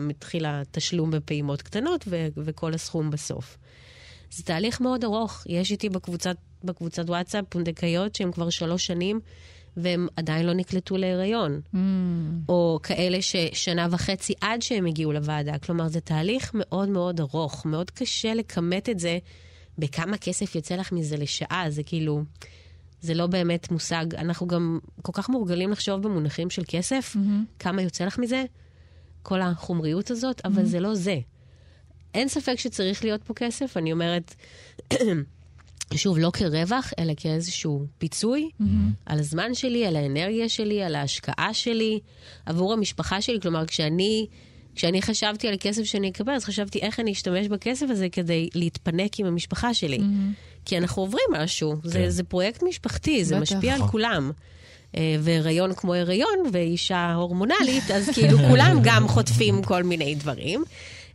מתחיל 0.00 0.44
התשלום 0.46 1.10
בפעימות 1.10 1.62
קטנות 1.62 2.04
ו- 2.08 2.26
וכל 2.36 2.74
הסכום 2.74 3.10
בסוף. 3.10 3.58
זה 4.30 4.42
תהליך 4.42 4.80
מאוד 4.80 5.04
ארוך. 5.04 5.42
יש 5.46 5.70
איתי 5.70 5.88
בקבוצת, 5.88 6.36
בקבוצת 6.64 7.10
וואטסאפ 7.10 7.44
פונדקאיות 7.48 8.14
שהן 8.14 8.32
כבר 8.32 8.50
שלוש 8.50 8.86
שנים, 8.86 9.20
והן 9.76 10.06
עדיין 10.16 10.46
לא 10.46 10.52
נקלטו 10.52 10.96
להיריון. 10.96 11.60
או 12.48 12.78
כאלה 12.82 13.22
ששנה 13.22 13.86
וחצי 13.90 14.32
עד 14.40 14.62
שהם 14.62 14.86
הגיעו 14.86 15.12
לוועדה. 15.12 15.58
כלומר, 15.58 15.88
זה 15.88 16.00
תהליך 16.00 16.50
מאוד 16.54 16.88
מאוד 16.88 17.20
ארוך. 17.20 17.66
מאוד 17.66 17.90
קשה 17.90 18.34
לכמת 18.34 18.88
את 18.88 18.98
זה 18.98 19.18
בכמה 19.78 20.18
כסף 20.18 20.54
יוצא 20.54 20.76
לך 20.76 20.92
מזה 20.92 21.16
לשעה. 21.16 21.64
זה 21.68 21.82
כאילו... 21.82 22.22
זה 23.00 23.14
לא 23.14 23.26
באמת 23.26 23.70
מושג. 23.70 24.14
אנחנו 24.14 24.46
גם 24.46 24.78
כל 25.02 25.12
כך 25.14 25.28
מורגלים 25.28 25.70
לחשוב 25.70 26.02
במונחים 26.02 26.50
של 26.50 26.62
כסף, 26.68 27.16
כמה 27.58 27.82
יוצא 27.82 28.04
לך 28.04 28.18
מזה, 28.18 28.44
כל 29.22 29.40
החומריות 29.40 30.10
הזאת, 30.10 30.40
אבל 30.44 30.64
זה 30.64 30.80
לא 30.80 30.94
זה. 30.94 31.18
אין 32.14 32.28
ספק 32.28 32.54
שצריך 32.58 33.04
להיות 33.04 33.22
פה 33.22 33.34
כסף, 33.34 33.76
אני 33.76 33.92
אומרת, 33.92 34.34
שוב, 35.96 36.18
לא 36.18 36.30
כרווח, 36.32 36.92
אלא 36.98 37.12
כאיזשהו 37.16 37.86
פיצוי 37.98 38.50
על 39.06 39.18
הזמן 39.18 39.54
שלי, 39.54 39.86
על 39.86 39.96
האנרגיה 39.96 40.48
שלי, 40.48 40.82
על 40.82 40.94
ההשקעה 40.94 41.54
שלי, 41.54 42.00
עבור 42.46 42.72
המשפחה 42.72 43.20
שלי. 43.20 43.40
כלומר, 43.40 43.66
כשאני, 43.66 44.26
כשאני 44.74 45.02
חשבתי 45.02 45.48
על 45.48 45.54
הכסף 45.54 45.82
שאני 45.82 46.08
אקבל, 46.08 46.32
אז 46.32 46.44
חשבתי 46.44 46.78
איך 46.78 47.00
אני 47.00 47.12
אשתמש 47.12 47.48
בכסף 47.48 47.86
הזה 47.90 48.08
כדי 48.08 48.48
להתפנק 48.54 49.20
עם 49.20 49.26
המשפחה 49.26 49.74
שלי. 49.74 50.00
כי 50.64 50.78
אנחנו 50.78 51.02
עוברים 51.02 51.24
משהו, 51.32 51.74
זה, 51.84 51.98
כן. 51.98 52.10
זה 52.10 52.24
פרויקט 52.24 52.62
משפחתי, 52.62 53.24
זה 53.24 53.40
בטח. 53.40 53.42
משפיע 53.42 53.72
על 53.72 53.78
נכון. 53.78 53.90
כולם. 53.90 54.30
אה, 54.96 55.16
והיריון 55.20 55.74
כמו 55.74 55.94
הריון, 55.94 56.38
ואישה 56.52 57.12
הורמונלית, 57.12 57.90
אז 57.94 58.08
כאילו 58.14 58.38
כולם 58.38 58.78
גם 58.82 59.08
חוטפים 59.08 59.62
כל 59.62 59.82
מיני 59.82 60.14
דברים. 60.14 60.64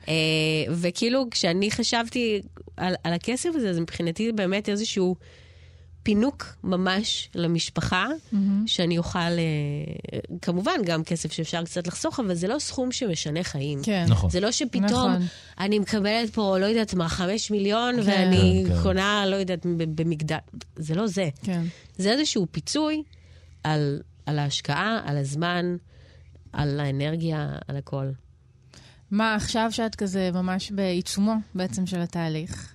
אה, 0.08 0.13
וכאילו, 0.70 1.28
כשאני 1.32 1.72
חשבתי 1.72 2.42
על, 2.78 2.96
על 3.04 3.13
הכסף 3.13 3.50
הזה, 3.56 3.74
זה 3.74 3.82
מבחינתי 3.82 4.32
באמת 4.32 4.70
איזשהו 4.70 5.16
פינוק 6.04 6.56
ממש 6.63 7.30
למשפחה, 7.36 8.08
שאני 8.66 8.98
אוכל, 8.98 9.20
אה, 9.20 10.20
כמובן, 10.42 10.72
גם 10.86 11.04
כסף 11.04 11.32
שאפשר 11.32 11.63
קצת 11.63 11.88
לחסוך, 11.88 12.20
אבל 12.20 12.34
זה 12.34 12.48
לא 12.48 12.60
סכום 12.60 12.92
שמשנה 12.92 13.44
חיים. 13.44 13.80
כן. 13.84 14.06
נכון. 14.10 14.30
זה 14.30 14.39
לא 14.39 14.52
שפתאום 14.52 14.84
נכון. 14.86 15.28
אני 15.60 15.80
מקבלת 15.80 16.30
פה, 16.30 16.58
לא 16.60 16.66
יודעת 16.66 16.94
מה, 16.94 17.10
חמש 17.10 17.52
מיליון, 17.52 17.96
כן. 17.96 18.10
ואני 18.10 18.63
כן, 18.68 18.76
כן. 18.76 18.84
קונה, 18.84 19.26
לא 19.26 19.36
יודעת, 19.36 19.66
במגדל. 19.96 20.38
זה 20.76 20.96
לא 20.96 21.08
זה. 21.08 21.30
כן. 21.44 21.63
זה 21.98 22.12
איזשהו 22.12 22.48
פיצוי 22.52 23.04
על, 23.63 24.02
על 24.26 24.39
ההשקעה, 24.39 25.02
על 25.06 25.18
הזמן, 25.18 25.76
על 26.54 26.80
האנרגיה, 26.80 27.48
על 27.68 27.78
הכל. 27.78 28.06
מה, 29.13 29.36
עכשיו 29.36 29.67
שאת 29.71 29.95
כזה 29.95 30.30
ממש 30.34 30.71
בעיצומו 30.71 31.34
בעצם 31.56 31.86
של 31.86 32.02
התהליך? 32.02 32.73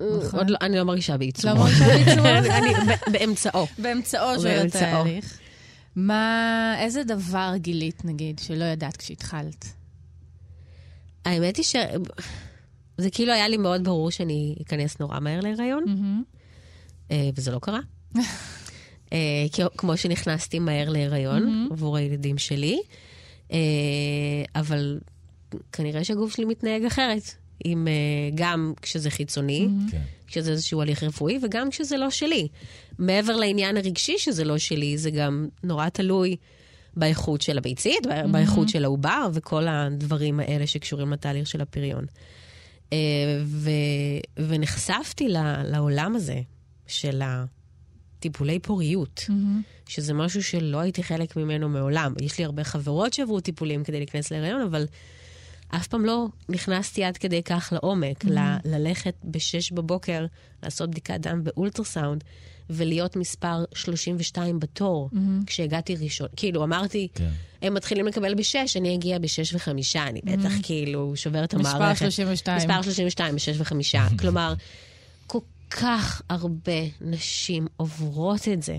נכון. 0.00 0.38
עוד 0.38 0.50
לא, 0.50 0.56
אני 0.60 0.76
לא 0.76 0.84
מרגישה 0.84 1.16
בעיצומו. 1.16 1.54
לא 1.54 1.60
מרגישה 1.60 1.84
בעיצומו? 1.86 2.28
אני 2.58 2.72
באמצעו. 3.12 3.66
באמצעו 3.78 4.40
של. 4.40 4.66
התהליך. 4.66 5.38
מה, 5.96 6.74
איזה 6.78 7.04
דבר 7.04 7.52
גילית, 7.56 8.04
נגיד, 8.04 8.38
שלא 8.38 8.64
ידעת 8.64 8.96
כשהתחלת? 8.96 9.64
האמת 11.24 11.56
היא 11.56 11.64
ש... 11.64 11.76
זה 12.98 13.10
כאילו 13.10 13.32
היה 13.32 13.48
לי 13.48 13.56
מאוד 13.56 13.84
ברור 13.84 14.10
שאני 14.10 14.56
אכנס 14.62 15.00
נורא 15.00 15.20
מהר 15.20 15.40
להיריון, 15.40 15.84
אה, 17.10 17.30
וזה 17.34 17.50
לא 17.50 17.58
קרה. 17.58 17.80
אה, 19.12 19.46
כמו 19.76 19.96
שנכנסתי 19.96 20.58
מהר 20.58 20.88
להיריון 20.88 21.68
עבור 21.72 21.96
הילדים 21.96 22.38
שלי, 22.38 22.80
אה, 23.52 23.58
אבל 24.54 24.98
כנראה 25.72 26.04
שהגוף 26.04 26.36
שלי 26.36 26.44
מתנהג 26.44 26.84
אחרת. 26.84 27.34
עם, 27.64 27.88
אה, 27.88 27.92
גם 28.34 28.72
כשזה 28.82 29.10
חיצוני, 29.10 29.68
כן. 29.90 30.00
כשזה 30.26 30.50
איזשהו 30.50 30.82
הליך 30.82 31.02
רפואי, 31.02 31.38
וגם 31.42 31.70
כשזה 31.70 31.96
לא 31.96 32.10
שלי. 32.10 32.48
מעבר 32.98 33.36
לעניין 33.36 33.76
הרגשי 33.76 34.18
שזה 34.18 34.44
לא 34.44 34.58
שלי, 34.58 34.98
זה 34.98 35.10
גם 35.10 35.48
נורא 35.64 35.88
תלוי 35.88 36.36
באיכות 36.96 37.42
של 37.42 37.58
הביצית, 37.58 38.06
mm-hmm. 38.06 38.26
באיכות 38.32 38.68
של 38.68 38.84
העובר, 38.84 39.28
וכל 39.34 39.68
הדברים 39.68 40.40
האלה 40.40 40.66
שקשורים 40.66 41.12
לתהליך 41.12 41.46
של 41.46 41.60
הפריון. 41.60 42.04
אה, 42.92 42.98
ו, 43.44 43.70
ונחשפתי 44.36 45.28
לעולם 45.64 46.16
הזה 46.16 46.40
של 46.86 47.22
הטיפולי 47.24 48.58
פוריות, 48.58 49.24
mm-hmm. 49.28 49.88
שזה 49.88 50.14
משהו 50.14 50.42
שלא 50.42 50.78
הייתי 50.78 51.02
חלק 51.02 51.36
ממנו 51.36 51.68
מעולם. 51.68 52.14
יש 52.20 52.38
לי 52.38 52.44
הרבה 52.44 52.64
חברות 52.64 53.12
שעברו 53.12 53.40
טיפולים 53.40 53.84
כדי 53.84 53.98
להיכנס 53.98 54.30
להיריון, 54.30 54.60
אבל 54.60 54.86
אף 55.68 55.86
פעם 55.86 56.04
לא 56.04 56.26
נכנסתי 56.48 57.04
עד 57.04 57.16
כדי 57.16 57.42
כך 57.42 57.72
לעומק, 57.72 58.24
mm-hmm. 58.24 58.30
ל- 58.30 58.56
ללכת 58.64 59.14
ב-6 59.24 59.74
בבוקר, 59.74 60.26
לעשות 60.62 60.90
בדיקת 60.90 61.20
דם 61.20 61.44
באולטרסאונד, 61.44 62.24
ולהיות 62.70 63.16
מספר 63.16 63.64
32 63.74 64.60
בתור, 64.60 65.10
mm-hmm. 65.12 65.46
כשהגעתי 65.46 65.96
ראשון. 65.96 66.28
כאילו, 66.36 66.64
אמרתי, 66.64 67.08
כן. 67.14 67.30
הם 67.62 67.74
מתחילים 67.74 68.06
לקבל 68.06 68.34
ב-6, 68.34 68.56
אני 68.76 68.94
אגיע 68.94 69.18
ב-6 69.18 69.54
ו-5, 69.54 69.68
אני 69.96 70.20
mm-hmm. 70.20 70.36
בטח 70.36 70.52
כאילו 70.62 71.12
שובר 71.16 71.44
את 71.44 71.54
המערכת. 71.54 72.02
מספר 72.02 72.10
32. 72.10 72.56
מספר 72.56 72.82
32, 72.82 73.34
ב-6 73.34 73.40
ו-5. 73.58 74.18
כלומר, 74.18 74.54
כל 75.26 75.38
כך 75.70 76.22
הרבה 76.28 76.72
נשים 77.00 77.66
עוברות 77.76 78.48
את 78.48 78.62
זה, 78.62 78.76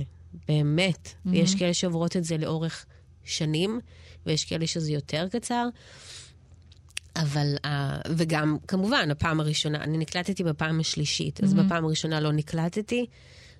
באמת. 0.48 1.08
Mm-hmm. 1.08 1.30
ויש 1.30 1.56
כאלה 1.56 1.74
שעוברות 1.74 2.18
את 2.18 2.24
זה 2.24 2.38
לאורך 2.38 2.86
שנים, 3.24 3.80
ויש 4.26 4.46
כאלה 4.46 4.68
שזה 4.68 4.92
יותר 4.92 5.28
קצר. 5.32 5.68
אבל, 7.22 7.56
uh, 7.66 7.70
וגם, 8.10 8.58
כמובן, 8.68 9.12
הפעם 9.12 9.40
הראשונה, 9.40 9.84
אני 9.84 9.98
נקלטתי 9.98 10.44
בפעם 10.44 10.80
השלישית, 10.80 11.40
mm-hmm. 11.40 11.44
אז 11.44 11.54
בפעם 11.54 11.86
הראשונה 11.86 12.20
לא 12.20 12.32
נקלטתי, 12.32 13.06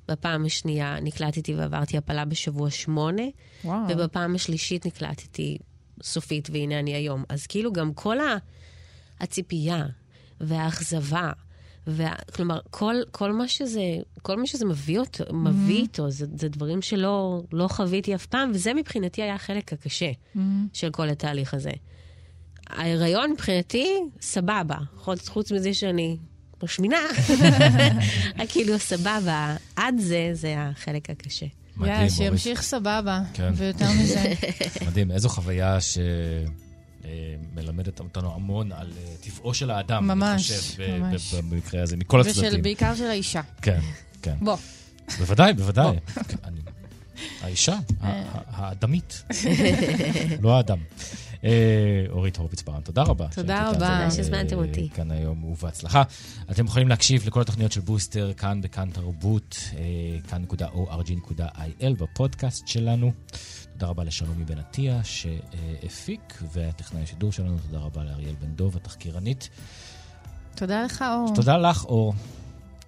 בפעם 0.08 0.46
השנייה 0.46 1.00
נקלטתי 1.00 1.56
ועברתי 1.56 1.98
הפלה 1.98 2.26
בשבוע 2.26 2.70
שמונה, 2.70 3.24
וואו. 3.64 3.86
ובפעם 3.90 4.36
השלישית 4.36 4.86
נקלטתי 4.86 5.58
סופית, 6.04 6.50
והנה 6.52 6.80
אני 6.80 6.94
היום. 6.94 7.24
אז 7.30 7.48
כאילו 7.48 7.74
גם 7.74 7.94
כל 7.94 8.20
ה... 8.20 8.38
הציפייה 9.20 9.86
והאכזבה, 10.42 11.32
וה... 11.88 12.14
כלומר, 12.36 12.60
כל, 12.70 12.96
כל, 13.12 13.32
מה 13.32 13.48
שזה, 13.48 13.82
כל 14.22 14.38
מה 14.40 14.48
שזה 14.48 14.66
מביא, 14.66 15.00
אותו, 15.00 15.24
mm-hmm. 15.24 15.34
מביא 15.34 15.82
איתו, 15.82 16.10
זה, 16.10 16.26
זה 16.36 16.50
דברים 16.50 16.82
שלא 16.82 17.44
לא 17.54 17.68
חוויתי 17.68 18.16
אף 18.16 18.26
פעם, 18.26 18.52
וזה 18.54 18.74
מבחינתי 18.74 19.22
היה 19.22 19.36
החלק 19.36 19.74
הקשה 19.74 20.12
mm-hmm. 20.12 20.40
של 20.74 20.90
כל 20.92 21.10
התהליך 21.10 21.54
הזה. 21.54 21.72
ההיריון 22.70 23.32
מבחינתי, 23.32 23.96
סבבה. 24.22 24.76
חוץ, 24.98 25.28
חוץ 25.30 25.52
מזה 25.52 25.74
שאני 25.74 26.18
משמינה, 26.64 26.98
כאילו 28.50 28.80
סבבה. 28.80 29.56
עד 29.76 29.96
זה, 29.98 30.30
זה 30.34 30.56
החלק 30.58 31.10
הקשה. 31.10 31.46
מדהים, 31.78 31.98
אוריס. 31.98 32.18
שימשיך 32.18 32.62
סבבה, 32.62 33.22
כן. 33.34 33.52
ויותר 33.56 33.86
מזה. 34.02 34.34
מדהים, 34.88 35.12
איזו 35.12 35.30
חוויה 35.30 35.78
שמלמדת 37.02 38.00
אותנו 38.00 38.36
המון 38.36 38.72
על 38.72 38.92
אה, 38.98 39.14
טבעו 39.22 39.54
של 39.54 39.72
האדם. 39.72 40.08
ממש, 40.08 40.52
חושב, 40.52 40.98
ממש. 41.00 41.34
במקרה 41.34 41.84
הזה, 41.84 41.98
מכל 41.98 42.22
הצדדים. 42.22 42.60
ובעיקר 42.60 42.96
של 42.96 43.08
האישה. 43.08 43.42
כן, 43.62 43.80
כן. 44.22 44.36
בוא. 44.42 44.58
בוודאי, 45.20 45.54
בוודאי. 45.54 45.98
האישה, 47.42 47.76
אה. 48.04 48.24
האדמית, 48.48 49.24
לא 50.44 50.58
האדם. 50.58 50.78
אה, 51.44 52.06
אורית 52.10 52.38
הורוביץ 52.38 52.62
ברן, 52.62 52.82
תודה 52.82 53.04
רבה. 53.04 53.28
תודה 53.28 53.70
רבה. 53.70 53.74
תודה 53.74 54.12
שהזמנתם 54.12 54.58
אותי. 54.58 54.90
כאן 54.94 55.12
היום 55.12 55.44
ובהצלחה. 55.44 56.04
אתם 56.52 56.66
יכולים 56.66 56.88
להקשיב 56.88 57.28
לכל 57.28 57.42
התוכניות 57.42 57.72
של 57.72 57.82
בוסטר 57.82 58.34
כאן 58.34 58.62
בכאן 58.62 58.90
תרבות, 58.94 59.58
אה, 59.78 59.84
כאן.org.il 60.30 61.94
בפודקאסט 61.98 62.68
שלנו. 62.68 63.12
תודה 63.74 63.88
רבה 63.88 64.04
לשלומי 64.04 64.46
בן 64.46 64.58
עטיה 64.58 65.02
שהפיק, 65.04 66.44
והטכנאי 66.54 67.04
השידור 67.04 67.32
שלנו, 67.32 67.58
תודה 67.68 67.78
רבה 67.78 68.04
לאריאל 68.04 68.36
בן 68.42 68.52
דוב, 68.56 68.76
התחקירנית. 68.76 69.50
תודה 70.56 70.84
לך, 70.84 71.02
אור. 71.02 71.36
תודה 71.36 71.58
לך, 71.58 71.86
אור. 71.86 72.14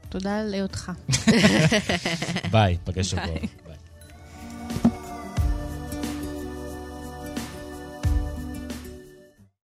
תודה 0.09 0.43
להיותך. 0.43 0.91
ביי, 2.51 2.77
פגש 2.83 3.11
שבוע. 3.11 3.35